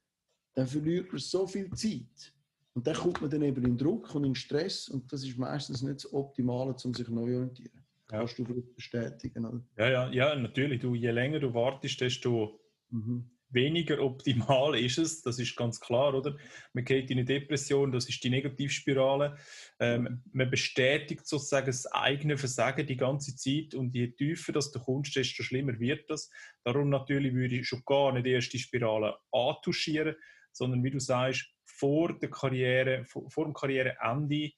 dann 0.55 0.67
verliert 0.67 1.13
man 1.13 1.21
so 1.21 1.47
viel 1.47 1.71
Zeit. 1.75 2.33
Und 2.75 2.87
dann 2.87 2.95
kommt 2.95 3.21
man 3.21 3.31
dann 3.31 3.43
eben 3.43 3.65
in 3.65 3.79
Druck 3.79 4.15
und 4.15 4.25
in 4.25 4.35
Stress 4.35 4.89
und 4.89 5.11
das 5.13 5.25
ist 5.25 5.39
meistens 5.39 5.83
nicht 5.83 6.05
das 6.05 6.13
Optimale, 6.13 6.75
um 6.85 6.93
sich 6.93 7.09
neu 7.09 7.37
orientieren. 7.37 7.83
Ja. 8.11 8.19
Kannst 8.19 8.39
du 8.39 8.45
bestätigen? 8.75 9.45
Oder? 9.47 9.63
Ja, 9.79 9.89
ja, 9.89 10.11
ja, 10.11 10.37
natürlich. 10.37 10.81
Du, 10.81 10.95
je 10.95 11.11
länger 11.11 11.41
du 11.41 11.55
wartest, 11.55 12.01
desto, 12.01 12.61
mhm. 12.91 13.31
Weniger 13.49 14.01
optimal 14.03 14.75
ist 14.79 14.99
es, 14.99 15.23
das 15.23 15.39
ist 15.39 15.57
ganz 15.57 15.81
klar, 15.81 16.15
oder? 16.15 16.37
Man 16.73 16.85
geht 16.85 17.11
in 17.11 17.19
eine 17.19 17.25
Depression, 17.25 17.93
das 17.93 18.09
ist 18.09 18.23
die 18.23 18.31
Negativspirale. 18.31 19.37
Ähm, 19.81 20.23
man 20.33 20.51
bestätigt 20.51 21.27
sozusagen 21.27 21.67
das 21.67 21.87
eigene 21.87 22.37
Versagen 22.37 22.87
die 22.87 22.97
ganze 22.97 23.37
Zeit 23.37 23.75
und 23.75 23.95
je 23.95 24.09
tiefer 24.09 24.53
das 24.53 24.71
du 24.71 24.81
kommst, 24.81 25.17
desto 25.17 25.43
schlimmer 25.43 25.79
wird 25.79 26.09
das. 26.11 26.31
Darum 26.65 26.91
natürlich 26.91 27.35
würde 27.35 27.57
ich 27.57 27.69
schon 27.69 27.83
gar 27.85 28.13
nicht 28.13 28.27
erst 28.27 28.53
die 28.53 28.59
Spirale 28.59 29.17
antuschieren, 29.33 30.17
sondern 30.53 30.83
wie 30.83 30.91
du 30.91 31.01
sagst, 31.01 31.47
vor 31.65 32.19
der 32.19 32.31
Karriere, 32.31 33.05
vor, 33.05 33.31
vor 33.31 33.45
dem 33.45 33.53
Karriereende, 33.53 34.53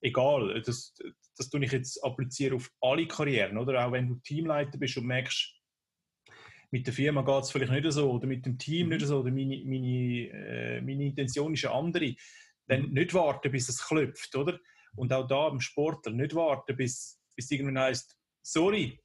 egal, 0.00 0.62
das, 0.62 0.94
das 1.36 1.50
tue 1.50 1.64
ich 1.64 1.72
jetzt 1.72 2.02
applizieren 2.02 2.56
auf 2.56 2.70
alle 2.80 3.06
Karrieren, 3.06 3.58
oder? 3.58 3.86
Auch 3.86 3.92
wenn 3.92 4.08
du 4.08 4.14
Teamleiter 4.16 4.78
bist 4.78 4.96
und 4.96 5.06
merkst, 5.06 5.55
mit 6.70 6.86
der 6.86 6.94
Firma 6.94 7.22
geht 7.22 7.44
es 7.44 7.50
vielleicht 7.50 7.72
nicht 7.72 7.92
so 7.92 8.10
oder 8.10 8.26
mit 8.26 8.44
dem 8.44 8.58
Team 8.58 8.88
nicht 8.88 9.02
mhm. 9.02 9.06
so 9.06 9.20
oder 9.20 9.30
meine, 9.30 9.62
meine, 9.64 10.28
äh, 10.30 10.80
meine 10.80 11.04
Intention 11.04 11.54
ist 11.54 11.64
eine 11.64 11.74
andere, 11.74 12.14
dann 12.66 12.82
mhm. 12.82 12.92
nicht 12.92 13.14
warten, 13.14 13.50
bis 13.50 13.68
es 13.68 13.86
klopft, 13.86 14.34
oder? 14.34 14.58
Und 14.96 15.12
auch 15.12 15.26
da 15.26 15.48
beim 15.48 15.60
Sportler 15.60 16.12
nicht 16.12 16.34
warten, 16.34 16.76
bis, 16.76 17.20
bis 17.34 17.50
irgendwann 17.50 17.78
heißt, 17.78 18.16
sorry, 18.42 19.00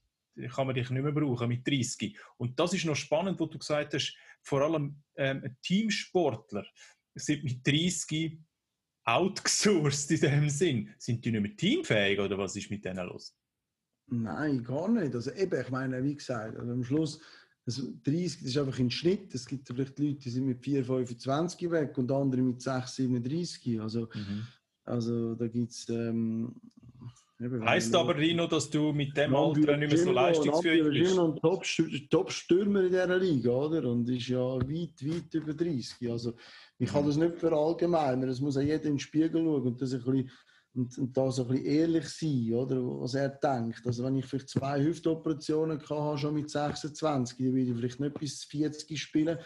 kann 0.53 0.67
man 0.67 0.75
dich 0.75 0.89
nicht 0.89 1.03
mehr 1.03 1.11
brauchen 1.11 1.49
mit 1.49 1.67
30. 1.67 2.17
Und 2.37 2.59
das 2.59 2.73
ist 2.73 2.85
noch 2.85 2.95
spannend, 2.95 3.39
wo 3.39 3.45
du 3.45 3.59
gesagt 3.59 3.93
hast, 3.93 4.15
vor 4.43 4.61
allem 4.61 5.03
ähm, 5.17 5.55
Teamsportler 5.61 6.65
sind 7.15 7.43
mit 7.43 7.67
30 7.67 8.39
outgesourced 9.03 10.11
in 10.11 10.21
dem 10.21 10.49
Sinn. 10.49 10.93
Sind 10.97 11.25
die 11.25 11.31
nicht 11.31 11.41
mehr 11.41 11.55
teamfähig 11.55 12.19
oder 12.19 12.37
was 12.37 12.55
ist 12.55 12.71
mit 12.71 12.85
denen 12.85 13.07
los? 13.07 13.35
Nein, 14.07 14.63
gar 14.63 14.89
nicht. 14.89 15.15
Also 15.15 15.31
eben, 15.31 15.61
ich 15.61 15.69
meine, 15.69 16.03
wie 16.03 16.15
gesagt, 16.15 16.57
also 16.57 16.71
am 16.71 16.83
Schluss 16.83 17.21
also 17.65 17.83
30 18.03 18.39
das 18.39 18.47
ist 18.47 18.57
einfach 18.57 18.79
ein 18.79 18.91
Schnitt. 18.91 19.33
Es 19.35 19.45
gibt 19.45 19.67
vielleicht 19.67 19.99
Leute, 19.99 20.15
die 20.15 20.29
sind 20.29 20.45
mit 20.45 20.63
4, 20.63 20.83
25 20.83 21.69
weg 21.71 21.97
und 21.97 22.11
andere 22.11 22.41
mit 22.41 22.61
6, 22.61 22.95
37. 22.95 23.79
Also, 23.79 24.09
mhm. 24.13 24.47
also 24.85 25.35
da 25.35 25.47
gibt 25.47 25.71
es. 25.71 25.87
Ähm, 25.89 26.55
Heißt 27.41 27.95
aber, 27.95 28.15
Rino, 28.15 28.45
dass 28.45 28.69
du 28.69 28.93
mit 28.93 29.17
dem 29.17 29.33
Alter 29.33 29.75
nicht 29.75 29.91
mehr 29.91 29.97
so 29.97 30.11
leistungsfähig 30.11 30.83
bist? 30.83 30.95
Ich 30.95 31.09
bin 31.09 31.19
ein 31.19 32.09
Top-Stürmer 32.09 32.83
in 32.83 32.89
dieser 32.89 33.17
Liga, 33.17 33.49
oder? 33.49 33.89
Und 33.89 34.07
ist 34.09 34.27
ja 34.27 34.37
weit, 34.37 35.03
weit 35.03 35.33
über 35.33 35.53
30. 35.55 36.11
Also, 36.11 36.35
ich 36.77 36.87
kann 36.87 37.01
mhm. 37.01 37.07
das 37.07 37.17
nicht 37.17 37.37
verallgemeinern. 37.37 38.29
Es 38.29 38.39
muss 38.41 38.57
auch 38.57 38.61
jeder 38.61 38.83
in 38.83 38.93
den 38.93 38.99
Spiegel 38.99 39.43
schauen 39.43 39.63
und 39.63 39.81
das 39.81 39.91
ein 39.91 40.03
bisschen 40.03 40.29
und, 40.73 40.97
und 40.97 41.17
da 41.17 41.31
so 41.31 41.43
ein 41.43 41.49
bisschen 41.49 41.65
ehrlich 41.65 42.09
sein, 42.09 42.53
oder, 42.53 42.77
was 43.01 43.13
er 43.13 43.29
denkt. 43.29 43.85
Also 43.85 44.03
wenn 44.03 44.15
ich 44.15 44.25
vielleicht 44.25 44.49
zwei 44.49 44.81
Hüftoperationen 44.81 45.79
hatte, 45.79 46.17
schon 46.17 46.35
mit 46.35 46.49
26, 46.49 47.37
dann 47.37 47.53
würde 47.53 47.71
ich 47.71 47.75
vielleicht 47.75 47.99
nicht 47.99 48.19
bis 48.19 48.43
40 48.45 49.01
spielen. 49.01 49.37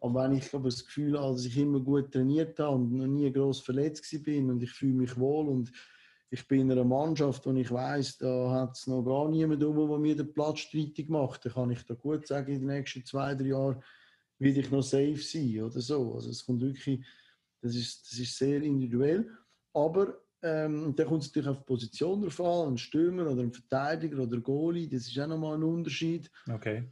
Aber 0.00 0.24
wenn 0.24 0.36
ich 0.36 0.54
aber 0.54 0.68
das 0.68 0.84
Gefühl 0.84 1.18
habe, 1.18 1.32
dass 1.32 1.44
ich 1.44 1.56
immer 1.58 1.80
gut 1.80 2.12
trainiert 2.12 2.58
habe 2.58 2.76
und 2.76 2.92
noch 2.92 3.06
nie 3.06 3.32
groß 3.32 3.60
verletzt 3.60 4.10
bin 4.22 4.50
und 4.50 4.62
ich 4.62 4.72
fühle 4.72 4.94
mich 4.94 5.18
wohl 5.18 5.48
und 5.48 5.70
ich 6.30 6.46
bin 6.46 6.60
in 6.60 6.72
einer 6.72 6.84
Mannschaft, 6.84 7.44
wo 7.44 7.52
ich 7.52 7.70
weiß, 7.70 8.18
da 8.18 8.50
hat 8.50 8.76
es 8.76 8.86
noch 8.86 9.02
gar 9.02 9.28
niemand 9.28 9.62
um, 9.64 9.88
der 9.88 9.98
mir 9.98 10.16
den 10.16 10.32
Platz 10.32 10.60
streitig 10.60 11.08
macht, 11.08 11.44
dann 11.44 11.52
kann 11.52 11.70
ich 11.70 11.84
da 11.84 11.94
gut 11.94 12.26
sagen, 12.26 12.52
in 12.52 12.60
den 12.60 12.68
nächsten 12.68 13.04
zwei, 13.04 13.34
drei 13.34 13.46
Jahren 13.46 13.82
werde 14.38 14.60
ich 14.60 14.70
noch 14.70 14.82
safe 14.82 15.18
sein 15.18 15.62
oder 15.62 15.80
so. 15.80 16.14
Also 16.14 16.30
es 16.30 16.46
kommt 16.46 16.62
wirklich, 16.62 17.04
das 17.60 17.74
ist, 17.74 18.10
das 18.10 18.18
ist 18.20 18.38
sehr 18.38 18.62
individuell. 18.62 19.28
Aber 19.74 20.20
ähm, 20.42 20.94
dann 20.96 21.06
kommt 21.06 21.22
es 21.22 21.28
natürlich 21.28 21.48
auf 21.48 21.58
die 21.58 21.64
Position 21.64 22.22
drauf 22.22 22.40
an, 22.40 22.72
ein 22.72 22.78
Stürmer 22.78 23.30
oder 23.30 23.42
ein 23.42 23.52
Verteidiger 23.52 24.22
oder 24.22 24.36
ein 24.36 24.42
Goalie, 24.42 24.88
das 24.88 25.08
ist 25.08 25.18
auch 25.18 25.26
nochmal 25.26 25.56
ein 25.56 25.62
Unterschied. 25.62 26.30
Okay. 26.50 26.84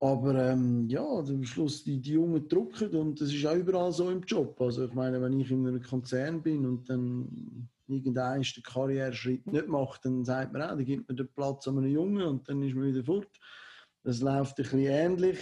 Aber 0.00 0.34
ähm, 0.34 0.88
ja, 0.88 1.04
am 1.04 1.44
Schluss 1.44 1.82
die, 1.82 2.00
die 2.00 2.12
Jungen 2.12 2.48
drucken 2.48 2.90
und 2.94 3.20
das 3.20 3.32
ist 3.32 3.44
auch 3.44 3.56
überall 3.56 3.92
so 3.92 4.10
im 4.10 4.22
Job. 4.22 4.60
Also 4.60 4.84
ich 4.84 4.94
meine, 4.94 5.20
wenn 5.20 5.40
ich 5.40 5.50
in 5.50 5.66
einem 5.66 5.82
Konzern 5.82 6.40
bin 6.40 6.64
und 6.66 6.88
dann 6.88 7.68
irgendein 7.88 8.42
den 8.42 8.62
Karriereschritt 8.62 9.46
nicht 9.46 9.66
macht, 9.66 10.04
dann 10.04 10.24
sagt 10.24 10.52
man 10.52 10.62
auch, 10.62 10.68
dann 10.68 10.84
gibt 10.84 11.08
man 11.08 11.16
den 11.16 11.28
Platz 11.28 11.66
an 11.66 11.78
einem 11.78 11.90
Jungen 11.90 12.22
und 12.22 12.48
dann 12.48 12.62
ist 12.62 12.76
man 12.76 12.86
wieder 12.86 13.02
fort. 13.02 13.40
Das 14.04 14.20
läuft 14.20 14.52
ein 14.58 14.62
bisschen 14.62 14.78
ähnlich 14.80 15.38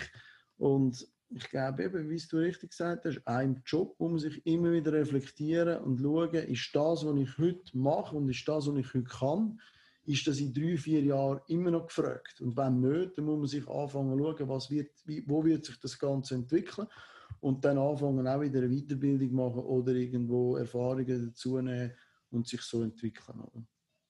und 0.57 1.07
ich 1.31 1.49
glaube 1.51 1.85
eben, 1.85 2.09
wie 2.09 2.23
du 2.31 2.37
richtig 2.39 2.71
gesagt 2.71 3.05
hast, 3.05 3.21
ein 3.27 3.63
Job, 3.67 3.95
um 3.99 4.19
sich 4.19 4.45
immer 4.47 4.73
wieder 4.73 4.93
reflektieren 4.93 5.83
und 5.83 6.01
schauen, 6.01 6.35
ist 6.35 6.71
das, 6.73 7.05
was 7.05 7.17
ich 7.17 7.39
heute 7.39 7.77
mache 7.77 8.17
und 8.17 8.29
ist 8.29 8.47
das, 8.47 8.67
was 8.67 8.77
ich 8.77 8.95
heute 8.95 9.05
kann, 9.05 9.61
ist 10.05 10.27
das 10.27 10.39
in 10.39 10.53
drei, 10.53 10.77
vier 10.77 11.03
Jahren 11.03 11.41
immer 11.49 11.73
noch 11.73 11.89
gefragt. 11.89 12.41
Und 12.41 12.57
wenn 12.57 12.81
nicht, 12.81 13.19
dann 13.19 13.25
muss 13.25 13.39
man 13.39 13.47
sich 13.49 13.69
anfangen 13.69 14.17
zu 14.17 14.25
schauen, 14.25 14.49
was 14.49 14.71
wird, 14.71 14.91
wo 15.27 15.45
wird 15.45 15.65
sich 15.65 15.79
das 15.81 15.99
Ganze 15.99 16.37
entwickeln 16.37 16.87
und 17.41 17.65
dann 17.65 17.79
anfangen 17.79 18.27
auch 18.27 18.41
wieder 18.41 18.61
eine 18.61 18.69
Weiterbildung 18.69 19.35
machen 19.35 19.63
oder 19.63 19.93
irgendwo 19.93 20.57
Erfahrungen 20.57 21.27
dazu 21.27 21.61
nehmen 21.61 21.93
und 22.31 22.47
sich 22.47 22.63
so 22.63 22.83
entwickeln. 22.83 23.67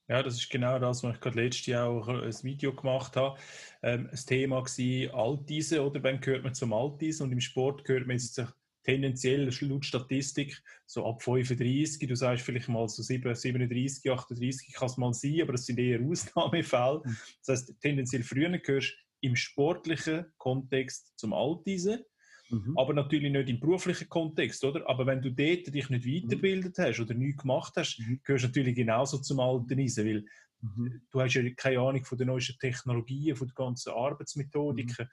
Ja, 0.09 0.23
das 0.23 0.35
ist 0.35 0.51
genau 0.51 0.79
das, 0.79 1.03
was 1.03 1.17
ich 1.17 1.21
gerade 1.21 1.43
letztes 1.43 1.67
Jahr 1.67 1.89
auch 1.89 2.07
ein 2.07 2.33
Video 2.45 2.73
gemacht 2.73 3.17
habe. 3.17 3.39
Ähm, 3.83 4.09
das 4.11 4.25
Thema 4.25 4.57
war 4.63 5.15
Altise, 5.15 5.85
oder? 5.85 6.03
Wann 6.03 6.21
gehört 6.21 6.45
man 6.45 6.55
zum 6.55 6.73
Altise? 6.73 7.25
Und 7.25 7.33
im 7.33 7.41
Sport 7.41 7.85
gehört 7.85 8.07
man 8.07 8.17
jetzt 8.17 8.41
tendenziell 8.85 9.51
laut 9.63 9.85
Statistik 9.85 10.63
so 10.87 11.05
ab 11.05 11.21
35, 11.21 12.07
du 12.07 12.15
sagst 12.15 12.45
vielleicht 12.45 12.69
mal 12.69 12.89
so 12.89 13.03
37, 13.03 14.09
38 14.09 14.73
kann 14.75 14.87
es 14.87 14.97
mal 14.97 15.13
sein, 15.13 15.43
aber 15.43 15.53
das 15.53 15.67
sind 15.67 15.81
eher 15.81 16.01
Ausnahmefälle. 16.01 17.03
Mhm. 17.05 17.17
Das 17.45 17.49
heißt, 17.49 17.81
tendenziell 17.81 18.23
früher 18.23 18.57
gehörst 18.59 18.93
du 18.93 19.27
im 19.27 19.35
sportlichen 19.35 20.27
Kontext 20.39 21.19
zum 21.19 21.33
Altise 21.33 22.07
Mhm. 22.51 22.79
Aber 22.79 22.95
natürlich 22.95 23.33
nicht 23.33 23.49
im 23.49 23.61
beruflichen 23.61 24.09
Kontext, 24.09 24.65
oder? 24.65 24.89
Aber 24.89 25.07
wenn 25.07 25.21
du 25.21 25.31
dort 25.31 25.75
dich 25.75 25.91
nicht 25.91 26.07
mhm. 26.07 26.15
weitergebildet 26.15 26.79
hast 26.79 27.01
oder 27.01 27.15
nichts 27.15 27.43
gemacht 27.43 27.73
hast, 27.77 27.99
mhm. 27.99 28.21
gehörst 28.23 28.45
du 28.45 28.49
natürlich 28.49 28.75
genauso 28.75 29.19
zum 29.19 29.41
Alten 29.41 29.79
rein, 29.79 29.93
weil 29.97 30.25
mhm. 30.61 31.01
du 31.11 31.21
hast 31.21 31.35
ja 31.35 31.43
keine 31.57 31.81
Ahnung 31.81 32.05
von 32.05 32.19
den 32.19 32.29
neuesten 32.29 32.59
Technologien, 32.59 33.37
von 33.37 33.49
den 33.49 33.55
ganzen 33.55 33.93
Arbeitsmethodiken, 33.93 35.07
mhm. 35.07 35.11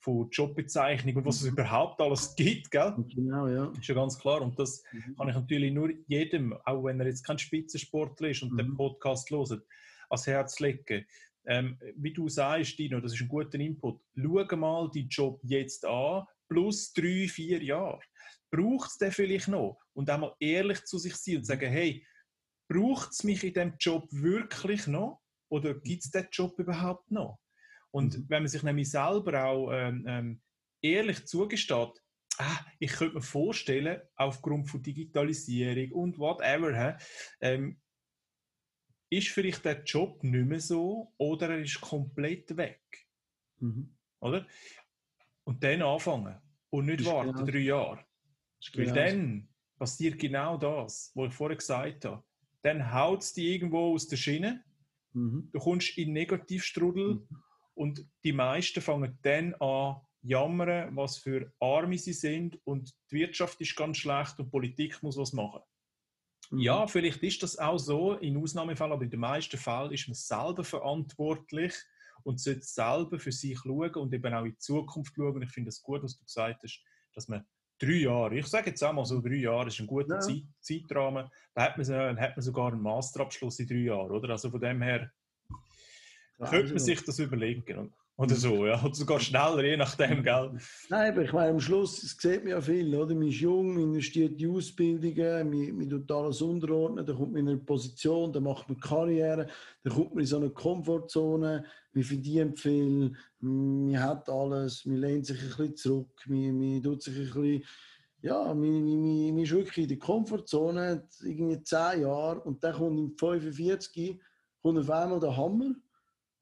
von 0.00 0.28
Jobbezeichnungen 0.30 1.18
und 1.18 1.26
was 1.26 1.40
es 1.40 1.48
überhaupt 1.48 2.00
alles 2.00 2.34
gibt, 2.36 2.70
gell? 2.70 2.94
Genau, 3.14 3.48
ja. 3.48 3.72
Ist 3.78 3.88
ja 3.88 3.94
ganz 3.94 4.18
klar. 4.18 4.42
Und 4.42 4.58
das 4.58 4.82
kann 5.16 5.28
ich 5.28 5.34
natürlich 5.34 5.72
nur 5.72 5.90
jedem, 6.06 6.52
auch 6.64 6.84
wenn 6.84 7.00
er 7.00 7.06
jetzt 7.06 7.24
kein 7.24 7.38
Spitzensportler 7.38 8.28
ist 8.28 8.42
und 8.42 8.56
den 8.58 8.74
Podcast 8.74 9.30
hört, 9.30 9.62
ans 10.10 10.26
Herz 10.26 10.60
legen. 10.60 11.06
Ähm, 11.46 11.78
wie 11.96 12.12
du 12.12 12.28
sagst, 12.28 12.78
Dino, 12.78 13.00
das 13.00 13.12
ist 13.12 13.20
ein 13.20 13.28
guter 13.28 13.58
Input. 13.58 14.00
Schau 14.16 14.56
mal 14.56 14.90
deinen 14.90 15.08
Job 15.08 15.40
jetzt 15.42 15.84
an, 15.84 16.24
plus 16.54 16.92
drei, 16.92 17.26
vier 17.28 17.62
Jahre. 17.62 18.00
Braucht 18.50 18.90
es 18.90 18.98
den 18.98 19.10
vielleicht 19.10 19.48
noch? 19.48 19.80
Und 19.92 20.08
auch 20.08 20.18
mal 20.18 20.36
ehrlich 20.38 20.84
zu 20.84 20.98
sich 20.98 21.16
sein 21.16 21.38
und 21.38 21.44
sagen, 21.44 21.70
hey, 21.70 22.06
braucht 22.68 23.10
es 23.10 23.24
mich 23.24 23.42
in 23.42 23.52
diesem 23.52 23.74
Job 23.80 24.06
wirklich 24.10 24.86
noch? 24.86 25.20
Oder 25.50 25.74
gibt 25.74 26.04
es 26.04 26.10
diesen 26.10 26.28
Job 26.30 26.58
überhaupt 26.58 27.10
noch? 27.10 27.40
Und 27.90 28.16
mhm. 28.16 28.26
wenn 28.28 28.42
man 28.42 28.48
sich 28.48 28.62
nämlich 28.62 28.90
selber 28.90 29.44
auch 29.44 29.72
ähm, 29.72 30.04
ähm, 30.06 30.42
ehrlich 30.80 31.26
zugesteht, 31.26 31.92
ah, 32.38 32.60
ich 32.78 32.92
könnte 32.92 33.16
mir 33.16 33.22
vorstellen, 33.22 34.00
aufgrund 34.14 34.70
von 34.70 34.82
Digitalisierung 34.82 35.92
und 35.92 36.18
whatever, 36.18 36.96
ähm, 37.40 37.80
ist 39.10 39.28
vielleicht 39.28 39.64
der 39.64 39.82
Job 39.82 40.22
nicht 40.22 40.46
mehr 40.46 40.60
so 40.60 41.12
oder 41.18 41.50
er 41.50 41.60
ist 41.60 41.80
komplett 41.80 42.56
weg. 42.56 42.82
Mhm. 43.58 43.96
Oder? 44.20 44.46
Und 45.44 45.62
dann 45.62 45.82
anfangen. 45.82 46.40
Und 46.74 46.86
nicht 46.86 47.04
warten, 47.04 47.32
genau. 47.34 47.44
drei 47.44 47.58
Jahre. 47.58 48.04
Weil 48.74 48.84
genau. 48.86 48.94
dann 48.96 49.48
passiert 49.78 50.18
genau 50.18 50.56
das, 50.56 51.12
was 51.14 51.28
ich 51.28 51.34
vorher 51.34 51.56
gesagt 51.56 52.04
habe. 52.04 52.24
Dann 52.62 52.92
haut 52.92 53.22
es 53.22 53.32
dich 53.32 53.44
irgendwo 53.44 53.94
aus 53.94 54.08
der 54.08 54.16
Schiene. 54.16 54.64
Mhm. 55.12 55.50
Du 55.52 55.60
kommst 55.60 55.96
in 55.96 56.12
Negativstrudel 56.12 57.14
mhm. 57.14 57.28
und 57.74 58.04
die 58.24 58.32
meisten 58.32 58.80
fangen 58.80 59.16
dann 59.22 59.54
an 59.54 60.00
jammern, 60.22 60.96
was 60.96 61.18
für 61.18 61.52
Arme 61.60 61.96
sie 61.96 62.12
sind 62.12 62.58
und 62.64 62.92
die 63.08 63.18
Wirtschaft 63.18 63.60
ist 63.60 63.76
ganz 63.76 63.98
schlecht 63.98 64.40
und 64.40 64.50
Politik 64.50 65.00
muss 65.00 65.16
was 65.16 65.32
machen. 65.32 65.60
Mhm. 66.50 66.58
Ja, 66.58 66.88
vielleicht 66.88 67.22
ist 67.22 67.40
das 67.44 67.56
auch 67.56 67.78
so 67.78 68.14
in 68.14 68.36
Ausnahmefällen, 68.36 68.92
aber 68.92 69.04
in 69.04 69.10
den 69.10 69.20
meisten 69.20 69.58
Fällen 69.58 69.92
ist 69.92 70.08
man 70.08 70.16
selber 70.16 70.64
verantwortlich 70.64 71.74
und 72.22 72.40
sollte 72.40 72.62
selber 72.62 73.18
für 73.18 73.32
sich 73.32 73.58
schauen 73.58 73.94
und 73.94 74.14
eben 74.14 74.32
auch 74.32 74.44
in 74.44 74.52
die 74.52 74.58
Zukunft 74.58 75.14
schauen. 75.16 75.42
Ich 75.42 75.50
finde 75.50 75.68
es 75.68 75.82
gut, 75.82 76.02
was 76.02 76.16
du 76.16 76.24
gesagt 76.24 76.62
hast, 76.62 76.82
dass 77.14 77.28
man 77.28 77.44
drei 77.78 77.92
Jahre, 77.92 78.38
ich 78.38 78.46
sage 78.46 78.70
jetzt 78.70 78.82
einmal 78.82 79.04
so 79.04 79.20
drei 79.20 79.36
Jahre, 79.36 79.68
ist 79.68 79.80
ein 79.80 79.86
guter 79.86 80.14
ja. 80.14 80.20
Zeit, 80.20 80.42
Zeitrahmen. 80.60 81.28
Da 81.54 81.62
hat 81.62 81.76
man, 81.76 81.86
dann 81.86 82.20
hat 82.20 82.36
man 82.36 82.42
sogar 82.42 82.72
einen 82.72 82.82
Masterabschluss 82.82 83.58
in 83.60 83.66
drei 83.66 83.76
Jahren, 83.76 84.10
oder? 84.10 84.30
Also 84.30 84.50
von 84.50 84.60
dem 84.60 84.80
her 84.82 85.10
könnte 86.38 86.72
man 86.72 86.78
sich 86.78 87.02
das 87.02 87.18
überlegen. 87.18 87.92
Oder 88.16 88.36
so, 88.36 88.64
ja. 88.64 88.80
Oder 88.84 88.94
sogar 88.94 89.18
schneller, 89.18 89.64
je 89.64 89.76
nachdem, 89.76 90.22
gell? 90.22 90.52
Nein, 90.88 91.12
aber 91.12 91.22
ich 91.22 91.32
meine, 91.32 91.50
am 91.50 91.58
Schluss, 91.58 92.00
das 92.00 92.16
sieht 92.16 92.44
man 92.44 92.52
ja 92.52 92.60
viel, 92.60 92.94
oder? 92.94 93.12
Man 93.12 93.26
ist 93.26 93.40
jung, 93.40 93.74
man 93.74 93.82
investiert 93.82 94.40
in 94.40 94.52
Ausbildungen, 94.52 95.50
man, 95.50 95.76
man 95.76 95.90
tut 95.90 96.12
alles 96.12 96.40
unterordnen, 96.40 97.04
dann 97.04 97.16
kommt 97.16 97.32
man 97.32 97.40
in 97.40 97.48
eine 97.48 97.58
Position, 97.58 98.32
dann 98.32 98.44
macht 98.44 98.68
man 98.68 98.78
Karriere, 98.78 99.48
dann 99.82 99.92
kommt 99.92 100.14
man 100.14 100.20
in 100.20 100.26
so 100.26 100.36
eine 100.36 100.50
Komfortzone, 100.50 101.64
man 101.92 102.04
verdient 102.04 102.60
viel, 102.60 103.16
man 103.40 104.00
hat 104.00 104.28
alles, 104.28 104.84
man 104.84 104.98
lehnt 104.98 105.26
sich 105.26 105.40
ein 105.42 105.48
bisschen 105.48 105.76
zurück, 105.76 106.24
man, 106.26 106.56
man 106.56 106.82
tut 106.82 107.02
sich 107.02 107.16
ein 107.16 107.24
bisschen, 107.24 107.64
ja, 108.22 108.54
man, 108.54 109.38
ist 109.38 109.50
wirklich 109.50 109.78
in 109.78 109.88
der 109.88 109.98
Komfortzone, 109.98 111.08
irgendwie 111.20 111.60
10 111.60 112.02
Jahre, 112.02 112.40
und 112.42 112.62
dann 112.62 112.74
kommt 112.74 112.96
im 112.96 113.16
45 113.18 114.20
kommt 114.62 114.78
auf 114.78 114.90
einmal 114.90 115.18
der 115.18 115.36
Hammer 115.36 115.74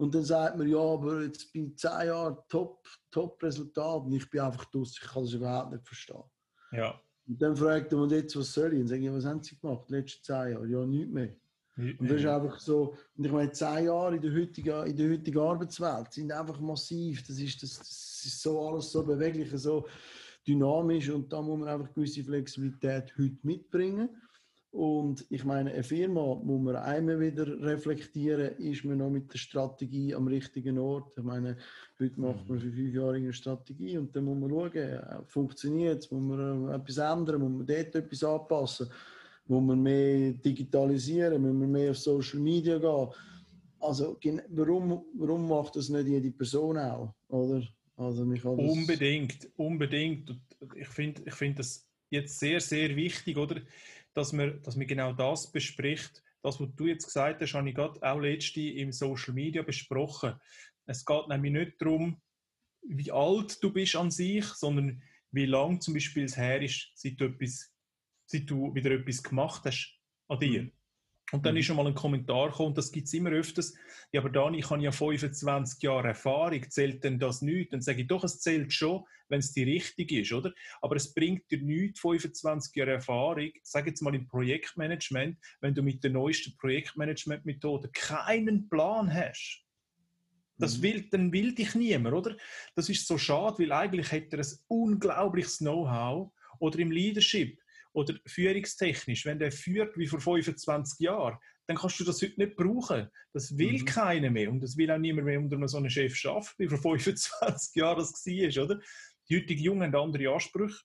und 0.03 0.13
dann 0.13 0.25
sagt 0.25 0.59
man, 0.59 0.69
ja, 0.69 0.79
aber 0.79 1.23
jetzt 1.23 1.53
bin 1.53 1.69
ich 1.69 1.79
zehn 1.79 2.09
Jahre 2.09 2.45
top, 2.49 2.85
top 3.13 3.41
Resultat 3.41 4.03
und 4.03 4.13
ich 4.13 4.29
bin 4.29 4.41
einfach 4.41 4.65
draus, 4.65 4.99
ich 5.01 5.09
kann 5.09 5.23
das 5.23 5.33
überhaupt 5.33 5.71
nicht 5.71 5.87
verstehen. 5.87 6.25
Ja. 6.73 7.01
Und 7.29 7.41
dann 7.41 7.57
fragt 7.57 7.93
man 7.93 8.11
jetzt, 8.11 8.37
was 8.37 8.53
soll 8.53 8.73
ich? 8.73 8.81
Und 8.81 8.89
sage 8.89 9.01
ich, 9.01 9.13
was 9.13 9.25
haben 9.25 9.41
Sie 9.41 9.57
gemacht, 9.57 9.85
die 9.89 9.95
letzten 9.95 10.25
zehn 10.25 10.51
Jahre? 10.51 10.67
Ja, 10.67 10.85
nichts 10.85 11.13
mehr. 11.13 11.37
Und 11.77 12.11
das 12.11 12.19
ist 12.19 12.27
einfach 12.27 12.59
so, 12.59 12.97
und 13.17 13.25
ich 13.25 13.31
meine, 13.31 13.53
zehn 13.53 13.85
Jahre 13.85 14.17
in 14.17 14.23
der 14.23 14.35
heutigen, 14.35 14.87
in 14.87 14.97
der 14.97 15.11
heutigen 15.11 15.39
Arbeitswelt 15.39 16.13
sind 16.13 16.33
einfach 16.33 16.59
massiv. 16.59 17.25
Das 17.25 17.39
ist, 17.39 17.63
das, 17.63 17.79
das 17.79 18.23
ist 18.25 18.43
so 18.43 18.69
alles 18.69 18.91
so 18.91 19.05
beweglich, 19.05 19.51
so 19.55 19.87
dynamisch 20.47 21.11
und 21.11 21.33
da 21.33 21.41
muss 21.41 21.61
man 21.61 21.69
einfach 21.69 21.95
gewisse 21.95 22.25
Flexibilität 22.25 23.17
heute 23.17 23.39
mitbringen. 23.45 24.09
Und 24.73 25.27
ich 25.29 25.45
meine, 25.45 25.71
eine 25.71 25.83
Firma 25.83 26.35
muss 26.43 26.63
man 26.63 26.77
einmal 26.77 27.21
wieder 27.21 27.47
reflektieren, 27.61 28.57
ist 28.57 28.85
man 28.87 28.99
noch 28.99 29.11
mit 29.11 29.31
der 29.31 29.37
Strategie 29.37 30.15
am 30.15 30.27
richtigen 30.27 30.79
Ort. 30.79 31.13
Ich 31.15 31.23
meine, 31.23 31.59
heute 32.01 32.19
macht 32.19 32.49
man 32.49 32.59
für 32.59 32.73
fünf 32.73 32.95
Jahre 32.95 33.17
eine 33.17 33.35
Strategie 33.35 33.99
und 33.99 34.17
dann 34.17 34.25
muss 34.25 34.39
man 34.39 34.49
schauen, 34.49 35.27
funktioniert 35.27 36.03
es, 36.03 36.11
muss 36.11 36.23
man 36.23 36.71
etwas 36.71 36.97
ändern, 36.97 37.43
muss 37.43 37.51
man 37.51 37.67
dort 37.67 37.95
etwas 37.95 38.25
anpassen, 38.25 38.89
muss 39.47 39.63
man 39.63 39.83
mehr 39.83 40.33
digitalisieren, 40.33 41.43
muss 41.43 41.53
man 41.53 41.71
mehr 41.71 41.91
auf 41.91 41.99
Social 41.99 42.41
Media 42.41 42.79
gehen. 42.79 43.09
Also 43.79 44.17
warum, 44.49 45.05
warum 45.19 45.49
macht 45.51 45.77
das 45.77 45.91
nicht 45.91 46.09
jede 46.09 46.31
Person 46.31 46.79
auch? 46.79 47.15
Oder? 47.29 47.63
Also 47.95 48.25
das 48.25 48.45
unbedingt, 48.45 49.51
unbedingt. 49.57 50.35
Ich 50.77 50.89
finde 50.89 51.23
ich 51.27 51.35
find 51.35 51.59
das 51.59 51.87
jetzt 52.09 52.39
sehr, 52.39 52.61
sehr 52.61 52.97
wichtig, 52.97 53.37
oder? 53.37 53.61
Dass 54.15 54.33
man, 54.33 54.63
dass 54.63 54.77
man 54.77 54.87
genau 54.87 55.13
das 55.13 55.51
bespricht. 55.51 56.23
Das, 56.43 56.61
was 56.61 56.75
du 56.75 56.87
jetzt 56.87 57.07
gesagt 57.07 57.41
hast, 57.41 57.55
habe 57.55 57.69
ich 57.69 57.75
gerade 57.75 58.03
auch 58.03 58.19
letzte 58.19 58.61
im 58.61 58.93
Social 58.93 59.35
Media 59.35 59.63
besprochen. 59.63 60.35
Es 60.87 61.05
geht 61.05 61.29
nämlich 61.29 61.53
nicht 61.53 61.81
darum, 61.81 62.21
wie 62.83 63.13
alt 63.13 63.63
du 63.63 63.73
bist 63.73 63.95
an 63.97 64.11
sich, 64.11 64.45
sondern 64.45 65.03
wie 65.31 65.47
lang 65.47 65.81
zum 65.81 65.95
Beispiel 65.95 66.25
es 66.25 66.37
her 66.37 66.61
ist, 66.61 66.91
seit 66.95 67.21
du, 67.21 67.27
etwas, 67.27 67.73
seit 68.27 68.51
du 68.51 68.75
wieder 68.75 68.91
etwas 68.91 69.23
gemacht 69.23 69.63
hast 69.65 69.99
an 70.29 70.41
dir. 70.41 70.63
Mhm. 70.63 70.73
Und 71.33 71.47
dann 71.47 71.55
mhm. 71.55 71.61
ist 71.61 71.67
schon 71.67 71.77
mal 71.77 71.87
ein 71.87 71.95
Kommentar 71.95 72.51
gekommen, 72.51 72.75
das 72.75 72.93
gibt 72.93 73.07
es 73.07 73.15
immer 73.15 73.31
öfters. 73.31 73.75
Ja, 74.13 74.21
aber 74.21 74.29
Dani, 74.29 74.59
ich 74.59 74.71
habe 74.71 74.83
ja 74.83 74.93
25 74.93 75.83
Jahre 75.83 76.09
Erfahrung, 76.09 76.71
zählt 76.71 77.03
denn 77.05 77.19
das 77.19 77.41
nicht? 77.41 77.73
Dann 77.73 77.81
sage 77.81 78.03
ich 78.03 78.07
doch, 78.07 78.23
es 78.23 78.41
zählt 78.41 78.73
schon, 78.73 79.05
wenn 79.29 79.41
es 79.41 79.53
die 79.53 79.63
richtige 79.63 80.21
ist, 80.21 80.33
oder? 80.33 80.53
Aber 80.83 80.95
es 80.97 81.15
bringt 81.15 81.51
dir 81.51 81.63
nichts, 81.63 82.01
25 82.01 82.77
Jahre 82.77 82.93
Erfahrung, 82.93 83.51
sage 83.63 83.91
jetzt 83.91 84.03
mal 84.03 84.15
im 84.15 84.29
Projektmanagement, 84.29 85.39
wenn 85.63 85.75
du 85.75 85.83
mit 85.83 86.05
der 86.05 86.11
neuesten 86.11 86.55
Projektmanagement-Methode 86.59 87.89
keinen 87.93 88.69
Plan 88.69 89.13
hast. 89.13 89.65
Das 90.59 90.79
mhm. 90.79 90.83
will, 90.83 91.09
dann 91.11 91.33
will 91.33 91.55
dich 91.55 91.75
niemand, 91.75 92.15
oder? 92.15 92.37
Das 92.75 92.91
ist 92.91 93.07
so 93.07 93.17
schade, 93.17 93.59
weil 93.59 93.73
eigentlich 93.73 94.13
hätte 94.13 94.37
er 94.37 94.45
ein 94.45 94.59
unglaubliches 94.69 95.59
Know-how 95.59 96.31
oder 96.59 96.79
im 96.79 96.91
Leadership 96.91 97.59
oder 97.93 98.15
führungstechnisch, 98.27 99.27
wenn 99.27 99.39
der 99.39 99.53
führt 99.53 99.97
wie 99.97 100.07
vor 100.07 100.21
25 100.21 101.01
Jahren, 101.01 101.39
dann 101.67 101.77
kannst 101.77 102.01
du 102.01 102.05
das 102.05 102.21
heute 102.23 102.41
nicht 102.41 102.57
brauchen. 102.57 103.09
Das 103.33 103.57
will 103.57 103.81
mhm. 103.81 103.85
keiner 103.85 104.31
mehr 104.31 104.51
und 104.51 104.61
das 104.61 104.77
will 104.77 104.91
auch 104.91 104.99
niemand 104.99 105.27
mehr 105.27 105.39
unter 105.39 105.69
so 105.69 105.79
einem 105.79 105.91
Chef 105.91 106.25
arbeiten, 106.25 106.49
wie 106.59 106.69
vor 106.69 106.99
25 106.99 107.75
Jahren 107.77 107.99
das 107.99 108.27
war, 108.27 108.65
oder? 108.65 108.81
Die 109.29 109.37
heutigen 109.37 109.63
Jungen 109.63 109.93
haben 109.93 110.03
andere 110.03 110.33
Ansprüche. 110.33 110.81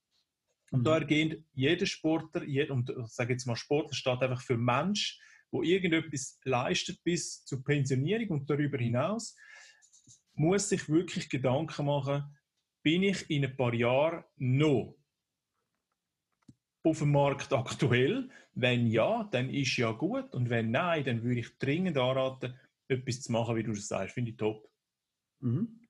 Und 0.71 0.81
mhm. 0.81 0.83
da 0.83 0.97
ergehen 0.97 1.45
jeder 1.53 1.85
Sportler, 1.85 2.43
jeder, 2.43 2.73
und 2.73 2.89
ich 2.89 3.07
sage 3.07 3.33
jetzt 3.33 3.45
mal 3.45 3.55
Sportler, 3.55 3.95
steht 3.95 4.21
einfach 4.21 4.41
für 4.41 4.57
Mensch, 4.57 5.19
wo 5.49 5.63
irgendetwas 5.63 6.39
leistet 6.43 7.01
bis 7.03 7.45
zur 7.45 7.63
Pensionierung 7.63 8.29
und 8.29 8.49
darüber 8.49 8.77
hinaus, 8.77 9.35
muss 10.33 10.69
sich 10.69 10.87
wirklich 10.89 11.29
Gedanken 11.29 11.85
machen, 11.85 12.37
bin 12.83 13.03
ich 13.03 13.29
in 13.29 13.45
ein 13.45 13.55
paar 13.55 13.73
Jahren 13.73 14.23
noch 14.35 14.95
auf 16.87 16.99
dem 16.99 17.11
Markt 17.11 17.53
aktuell? 17.53 18.29
Wenn 18.53 18.87
ja, 18.87 19.27
dann 19.31 19.49
ist 19.49 19.77
ja 19.77 19.91
gut. 19.91 20.33
Und 20.33 20.49
wenn 20.49 20.71
nein, 20.71 21.03
dann 21.03 21.23
würde 21.23 21.41
ich 21.41 21.57
dringend 21.57 21.97
anraten, 21.97 22.55
etwas 22.87 23.21
zu 23.21 23.31
machen, 23.31 23.55
wie 23.55 23.63
du 23.63 23.73
das 23.73 23.87
sagst. 23.87 24.13
Finde 24.13 24.31
ich 24.31 24.37
top. 24.37 24.69
Mhm. 25.39 25.81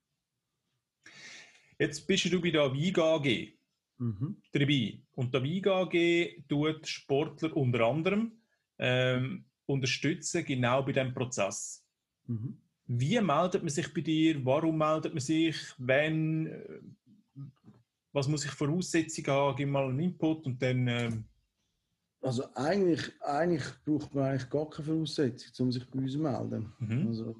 Jetzt 1.78 2.06
bist 2.06 2.24
du 2.32 2.40
bei 2.40 2.50
der 2.50 2.72
WIG 2.72 2.98
AG 2.98 3.58
mhm. 3.98 4.42
dabei. 4.52 5.00
Und 5.12 5.32
der 5.32 5.42
WIG 5.42 5.66
AG 5.68 6.44
tut 6.48 6.86
Sportler 6.86 7.56
unter 7.56 7.80
anderem 7.86 8.32
ähm, 8.78 9.44
unterstützen, 9.66 10.44
genau 10.44 10.82
bei 10.82 10.92
diesem 10.92 11.14
Prozess. 11.14 11.86
Mhm. 12.26 12.60
Wie 12.86 13.20
meldet 13.20 13.62
man 13.62 13.68
sich 13.68 13.92
bei 13.92 14.00
dir? 14.00 14.44
Warum 14.44 14.78
meldet 14.78 15.12
man 15.12 15.20
sich? 15.20 15.56
Wenn? 15.76 16.96
Was 18.12 18.28
muss 18.28 18.44
ich 18.44 18.50
Voraussetzungen 18.50 19.28
haben? 19.28 19.56
Gib 19.56 19.68
mal 19.68 19.88
einen 19.88 20.00
Input 20.00 20.46
und 20.46 20.62
dann. 20.62 20.88
Ähm 20.88 21.24
also 22.20 22.44
eigentlich, 22.54 23.12
eigentlich 23.22 23.64
braucht 23.84 24.14
man 24.14 24.24
eigentlich 24.24 24.50
gar 24.50 24.68
keine 24.68 24.86
Voraussetzung, 24.86 25.66
um 25.66 25.72
sich 25.72 25.88
bei 25.88 26.00
uns 26.00 26.12
zu 26.12 26.18
melden. 26.18 26.72
Mhm. 26.80 27.06
Also, 27.06 27.36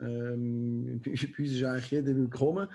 ähm, 0.00 1.00
bei 1.04 1.10
uns 1.12 1.52
ist 1.52 1.64
eigentlich 1.64 1.90
jeder 1.90 2.14
willkommen. 2.14 2.68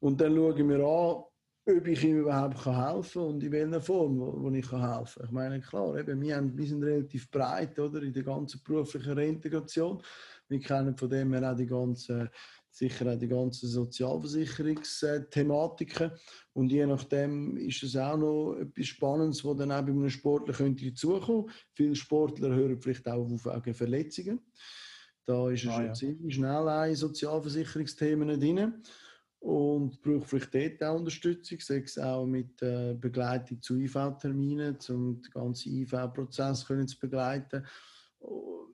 Und 0.00 0.20
dann 0.20 0.34
schauen 0.34 0.68
wir 0.68 0.78
an, 0.78 1.24
ob 1.64 1.86
ich 1.86 2.02
ihm 2.02 2.18
überhaupt 2.18 2.66
helfen 2.66 3.22
kann 3.22 3.30
und 3.30 3.44
in 3.44 3.52
welcher 3.52 3.80
Form 3.80 4.18
wo, 4.18 4.42
wo 4.42 4.50
ich 4.50 4.70
helfen 4.70 4.80
kann. 4.82 5.24
Ich 5.24 5.30
meine, 5.30 5.60
klar, 5.60 5.96
eben, 5.96 6.20
wir, 6.20 6.36
haben, 6.36 6.56
wir 6.56 6.66
sind 6.66 6.82
relativ 6.82 7.30
breit 7.30 7.78
oder, 7.78 8.02
in 8.02 8.12
der 8.12 8.24
ganzen 8.24 8.60
beruflichen 8.64 9.12
Reintegration. 9.12 10.02
Wir 10.48 10.58
kennen 10.58 10.96
von 10.96 11.08
dem 11.08 11.32
her 11.32 11.52
auch 11.52 11.56
die 11.56 11.66
ganzen 11.66 12.28
sicher 12.72 13.12
auch 13.12 13.18
die 13.18 13.28
ganzen 13.28 13.68
Sozialversicherungsthematiken. 13.68 16.12
Und 16.54 16.72
je 16.72 16.86
nachdem 16.86 17.58
ist 17.58 17.82
es 17.82 17.94
auch 17.96 18.16
noch 18.16 18.54
etwas 18.54 18.86
Spannendes, 18.86 19.44
was 19.44 19.58
dann 19.58 19.72
auch 19.72 19.82
bei 19.82 19.90
einem 19.90 20.08
Sportler 20.08 20.54
könnte 20.54 20.86
dazukommen. 20.86 21.50
Viele 21.74 21.94
Sportler 21.94 22.54
hören 22.54 22.80
vielleicht 22.80 23.06
auch 23.06 23.30
auf 23.30 23.44
wegen 23.44 23.74
Verletzungen. 23.74 24.40
Da 25.24 25.50
ist 25.50 25.66
ah, 25.66 25.84
ja. 25.84 25.92
ziemlich 25.92 26.34
schnell 26.34 26.68
ein 26.68 26.96
Sozialversicherungsthemen 26.96 28.40
drin 28.40 28.82
und 29.38 30.02
braucht 30.02 30.28
vielleicht 30.28 30.54
dort 30.54 30.82
auch 30.82 30.98
Unterstützung, 30.98 31.60
sei 31.60 31.78
es 31.78 31.96
auch 31.98 32.26
mit 32.26 32.60
äh, 32.62 32.94
Begleitung 32.94 33.60
zu 33.60 33.76
IV-Terminen, 33.76 34.78
um 34.88 35.20
den 35.20 35.30
ganzen 35.30 35.74
IV-Prozess 35.74 36.64
zu 36.64 36.98
begleiten 36.98 37.64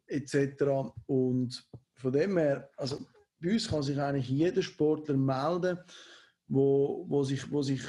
etc. 0.07 0.63
Und 1.07 1.67
von 1.95 2.13
dem 2.13 2.39
her, 2.39 2.71
also 2.77 2.99
bei 3.41 3.53
uns 3.53 3.69
kann 3.69 3.83
sich 3.83 3.99
eigentlich 3.99 4.29
jeder 4.29 4.63
Sportler 4.63 5.17
melden, 5.17 5.79
wo, 6.49 7.05
wo, 7.09 7.23
sich, 7.25 7.51
wo 7.51 7.63
sich 7.63 7.83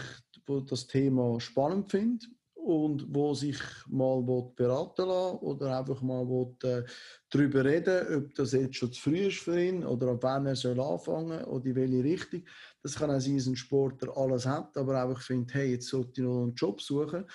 wo 0.46 0.60
das 0.60 0.88
Thema 0.88 1.40
spannend 1.40 1.92
findet 1.92 2.28
und 2.56 3.06
wo 3.10 3.34
sich 3.34 3.58
mal 3.88 4.22
beraten 4.56 5.08
lassen 5.08 5.38
oder 5.40 5.80
einfach 5.80 6.02
mal 6.02 6.28
will, 6.28 6.56
äh, 6.64 6.84
darüber 7.30 7.64
reden, 7.64 8.16
ob 8.16 8.34
das 8.36 8.52
jetzt 8.52 8.76
schon 8.76 8.92
zu 8.92 9.02
früh 9.02 9.28
ist 9.28 9.40
für 9.40 9.60
ihn 9.60 9.84
oder 9.84 10.10
ab 10.10 10.20
wann 10.22 10.46
er 10.46 10.56
soll 10.56 10.80
anfangen 10.80 11.44
oder 11.46 11.66
in 11.66 11.76
welche 11.76 12.04
Richtung. 12.04 12.44
Das 12.84 12.96
kann 12.96 13.12
auch 13.12 13.20
sein, 13.20 13.38
dass 13.38 13.48
ein 13.48 13.56
Sportler 13.56 14.16
alles 14.16 14.46
hat, 14.46 14.76
aber 14.78 15.02
einfach 15.02 15.22
findet, 15.22 15.54
hey, 15.54 15.72
jetzt 15.72 15.88
sollte 15.88 16.22
ich 16.22 16.28
noch 16.28 16.44
einen 16.44 16.56
Job 16.56 16.82
suchen 16.82 17.26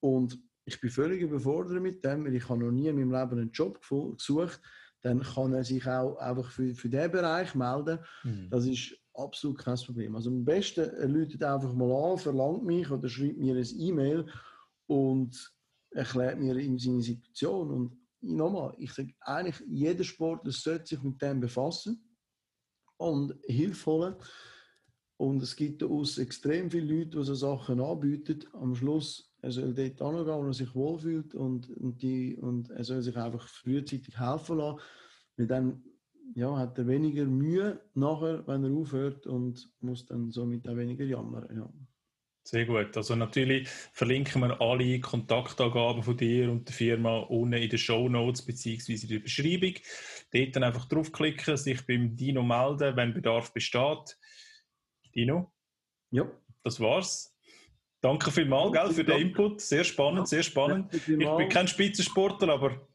und 0.00 0.38
ich 0.66 0.80
bin 0.80 0.90
völlig 0.90 1.20
überfordert 1.20 1.82
mit 1.82 2.04
dem, 2.04 2.24
weil 2.24 2.34
ich 2.34 2.48
habe 2.48 2.60
noch 2.60 2.70
nie 2.70 2.88
in 2.88 2.96
meinem 2.96 3.12
Leben 3.12 3.40
einen 3.40 3.52
Job 3.52 3.80
gesucht 3.80 4.60
dann 5.04 5.20
kann 5.20 5.52
er 5.52 5.64
sich 5.64 5.86
auch 5.86 6.16
einfach 6.16 6.50
für, 6.50 6.74
für 6.74 6.88
diesen 6.88 7.10
Bereich 7.10 7.54
melden. 7.54 7.98
Mhm. 8.22 8.48
Das 8.48 8.64
ist 8.64 8.96
absolut 9.12 9.58
kein 9.58 9.76
Problem. 9.76 10.16
Also 10.16 10.30
am 10.30 10.44
besten, 10.44 10.88
er 10.88 11.08
läutet 11.08 11.44
einfach 11.44 11.74
mal 11.74 12.12
an, 12.12 12.18
verlangt 12.18 12.64
mich 12.64 12.90
oder 12.90 13.06
schreibt 13.06 13.36
mir 13.36 13.54
ein 13.54 13.78
E-Mail 13.78 14.26
und 14.86 15.52
erklärt 15.90 16.40
mir 16.40 16.56
ihm 16.56 16.78
seine 16.78 17.02
Situation. 17.02 17.70
Und 17.70 17.98
nochmal, 18.22 18.74
ich 18.78 18.92
sage 18.94 19.12
eigentlich, 19.20 19.62
jeder 19.66 20.04
Sportler 20.04 20.52
sollte 20.52 20.86
sich 20.86 21.02
mit 21.02 21.20
dem 21.20 21.38
befassen 21.38 22.02
und 22.96 23.34
Hilfe 23.44 23.90
holen. 23.90 24.14
Und 25.18 25.42
es 25.42 25.54
gibt 25.54 25.82
aus 25.82 26.16
extrem 26.16 26.70
viele 26.70 26.94
Leute, 26.94 27.18
die 27.18 27.24
so 27.24 27.34
Sachen 27.34 27.78
anbieten. 27.78 28.46
Am 28.54 28.74
Schluss 28.74 29.33
er 29.44 29.50
soll 29.50 29.74
dort 29.74 29.98
hingehen, 29.98 30.26
wo 30.26 30.46
er 30.46 30.54
sich 30.54 30.74
wohlfühlt 30.74 31.34
und, 31.34 31.68
und, 31.68 32.02
die, 32.02 32.36
und 32.36 32.70
er 32.70 32.84
soll 32.84 33.02
sich 33.02 33.16
einfach 33.16 33.46
frühzeitig 33.46 34.18
helfen 34.18 34.58
lassen. 34.58 34.80
Weil 35.36 35.46
dann 35.46 35.84
ja, 36.34 36.56
hat 36.56 36.78
er 36.78 36.86
weniger 36.86 37.26
Mühe 37.26 37.80
nachher, 37.94 38.46
wenn 38.46 38.64
er 38.64 38.72
aufhört 38.72 39.26
und 39.26 39.70
muss 39.80 40.06
dann 40.06 40.30
somit 40.30 40.66
auch 40.68 40.76
weniger 40.76 41.04
jammern. 41.04 41.46
Ja. 41.54 41.70
Sehr 42.46 42.64
gut. 42.66 42.96
Also 42.96 43.16
natürlich 43.16 43.68
verlinken 43.68 44.42
wir 44.42 44.60
alle 44.60 45.00
Kontaktangaben 45.00 46.02
von 46.02 46.16
dir 46.16 46.50
und 46.50 46.68
der 46.68 46.74
Firma 46.74 47.18
unten 47.18 47.54
in 47.54 47.68
den 47.68 47.78
Show 47.78 48.08
Notes 48.08 48.42
bzw. 48.42 48.94
in 48.94 49.08
der 49.08 49.18
Beschreibung. 49.20 49.74
Dort 50.32 50.56
dann 50.56 50.64
einfach 50.64 50.86
draufklicken, 50.86 51.56
sich 51.56 51.86
beim 51.86 52.16
Dino 52.16 52.42
melden, 52.42 52.96
wenn 52.96 53.14
Bedarf 53.14 53.52
besteht. 53.52 54.18
Dino? 55.14 55.52
Ja. 56.10 56.30
Das 56.62 56.80
war's. 56.80 57.33
Danke 58.04 58.30
vielmals 58.30 58.70
gell, 58.70 58.90
für 58.90 59.02
den 59.02 59.18
Input. 59.18 59.62
Sehr 59.62 59.82
spannend, 59.82 60.28
sehr 60.28 60.42
spannend. 60.42 60.92
Ich 60.92 61.06
bin 61.06 61.48
kein 61.48 61.66
Spitzensportler, 61.66 62.52
aber 62.52 62.86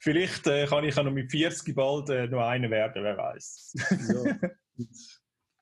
vielleicht 0.00 0.46
äh, 0.46 0.64
kann 0.64 0.84
ich 0.84 0.96
auch 0.96 1.04
noch 1.04 1.12
mit 1.12 1.30
40 1.30 1.76
bald 1.76 2.08
äh, 2.08 2.28
noch 2.28 2.46
einer 2.46 2.70
werden, 2.70 3.04
wer 3.04 3.18
weiß. 3.18 3.74
Ja. 4.08 4.48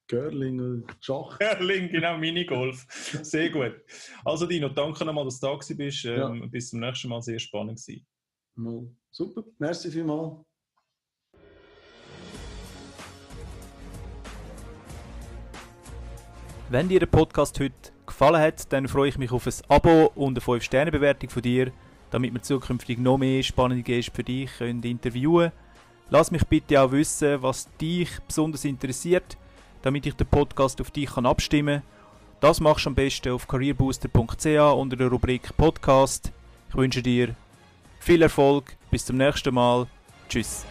Curling 0.08 0.60
und 0.60 0.96
Schach. 1.00 1.36
Curling, 1.36 1.88
genau, 1.88 2.16
Minigolf. 2.16 2.86
Sehr 3.22 3.50
gut. 3.50 3.74
Also 4.24 4.46
Dino, 4.46 4.68
danke 4.68 5.04
nochmal, 5.04 5.24
dass 5.24 5.40
du 5.40 5.48
da 5.48 5.74
bist. 5.74 6.04
Ähm, 6.04 6.42
ja. 6.42 6.46
Bis 6.46 6.70
zum 6.70 6.78
nächsten 6.78 7.08
Mal, 7.08 7.22
sehr 7.22 7.40
spannend 7.40 7.84
gewesen. 7.84 8.06
Mal. 8.54 8.86
Super, 9.10 9.42
merci 9.58 9.90
vielmals. 9.90 10.44
Wenn 16.70 16.88
dir 16.88 17.00
der 17.00 17.06
Podcast 17.06 17.58
heute 17.58 17.95
gefallen 18.18 18.40
hat, 18.40 18.72
dann 18.72 18.88
freue 18.88 19.08
ich 19.08 19.18
mich 19.18 19.32
auf 19.32 19.46
ein 19.46 19.54
Abo 19.68 20.12
und 20.14 20.38
eine 20.38 20.40
5-Sterne-Bewertung 20.40 21.30
von 21.30 21.42
dir, 21.42 21.72
damit 22.10 22.32
wir 22.32 22.42
zukünftig 22.42 22.98
noch 22.98 23.18
mehr 23.18 23.42
spannende 23.42 23.82
Gäste 23.82 24.12
für 24.12 24.24
dich 24.24 24.50
können 24.58 24.82
interviewen 24.82 25.50
können. 25.50 25.52
Lass 26.10 26.30
mich 26.30 26.44
bitte 26.46 26.80
auch 26.80 26.92
wissen, 26.92 27.42
was 27.42 27.68
dich 27.78 28.10
besonders 28.26 28.64
interessiert 28.64 29.36
damit 29.86 30.04
ich 30.04 30.14
den 30.14 30.26
Podcast 30.26 30.80
auf 30.80 30.90
dich 30.90 31.14
kann 31.14 31.26
abstimmen 31.26 31.80
kann. 31.80 31.88
Das 32.40 32.60
machst 32.60 32.86
du 32.86 32.90
am 32.90 32.96
besten 32.96 33.30
auf 33.30 33.46
careerbooster.ch 33.46 34.46
unter 34.74 34.96
der 34.96 35.06
Rubrik 35.06 35.56
Podcast. 35.56 36.32
Ich 36.68 36.74
wünsche 36.74 37.02
dir 37.02 37.36
viel 38.00 38.20
Erfolg, 38.20 38.76
bis 38.90 39.06
zum 39.06 39.16
nächsten 39.16 39.54
Mal. 39.54 39.86
Tschüss. 40.28 40.66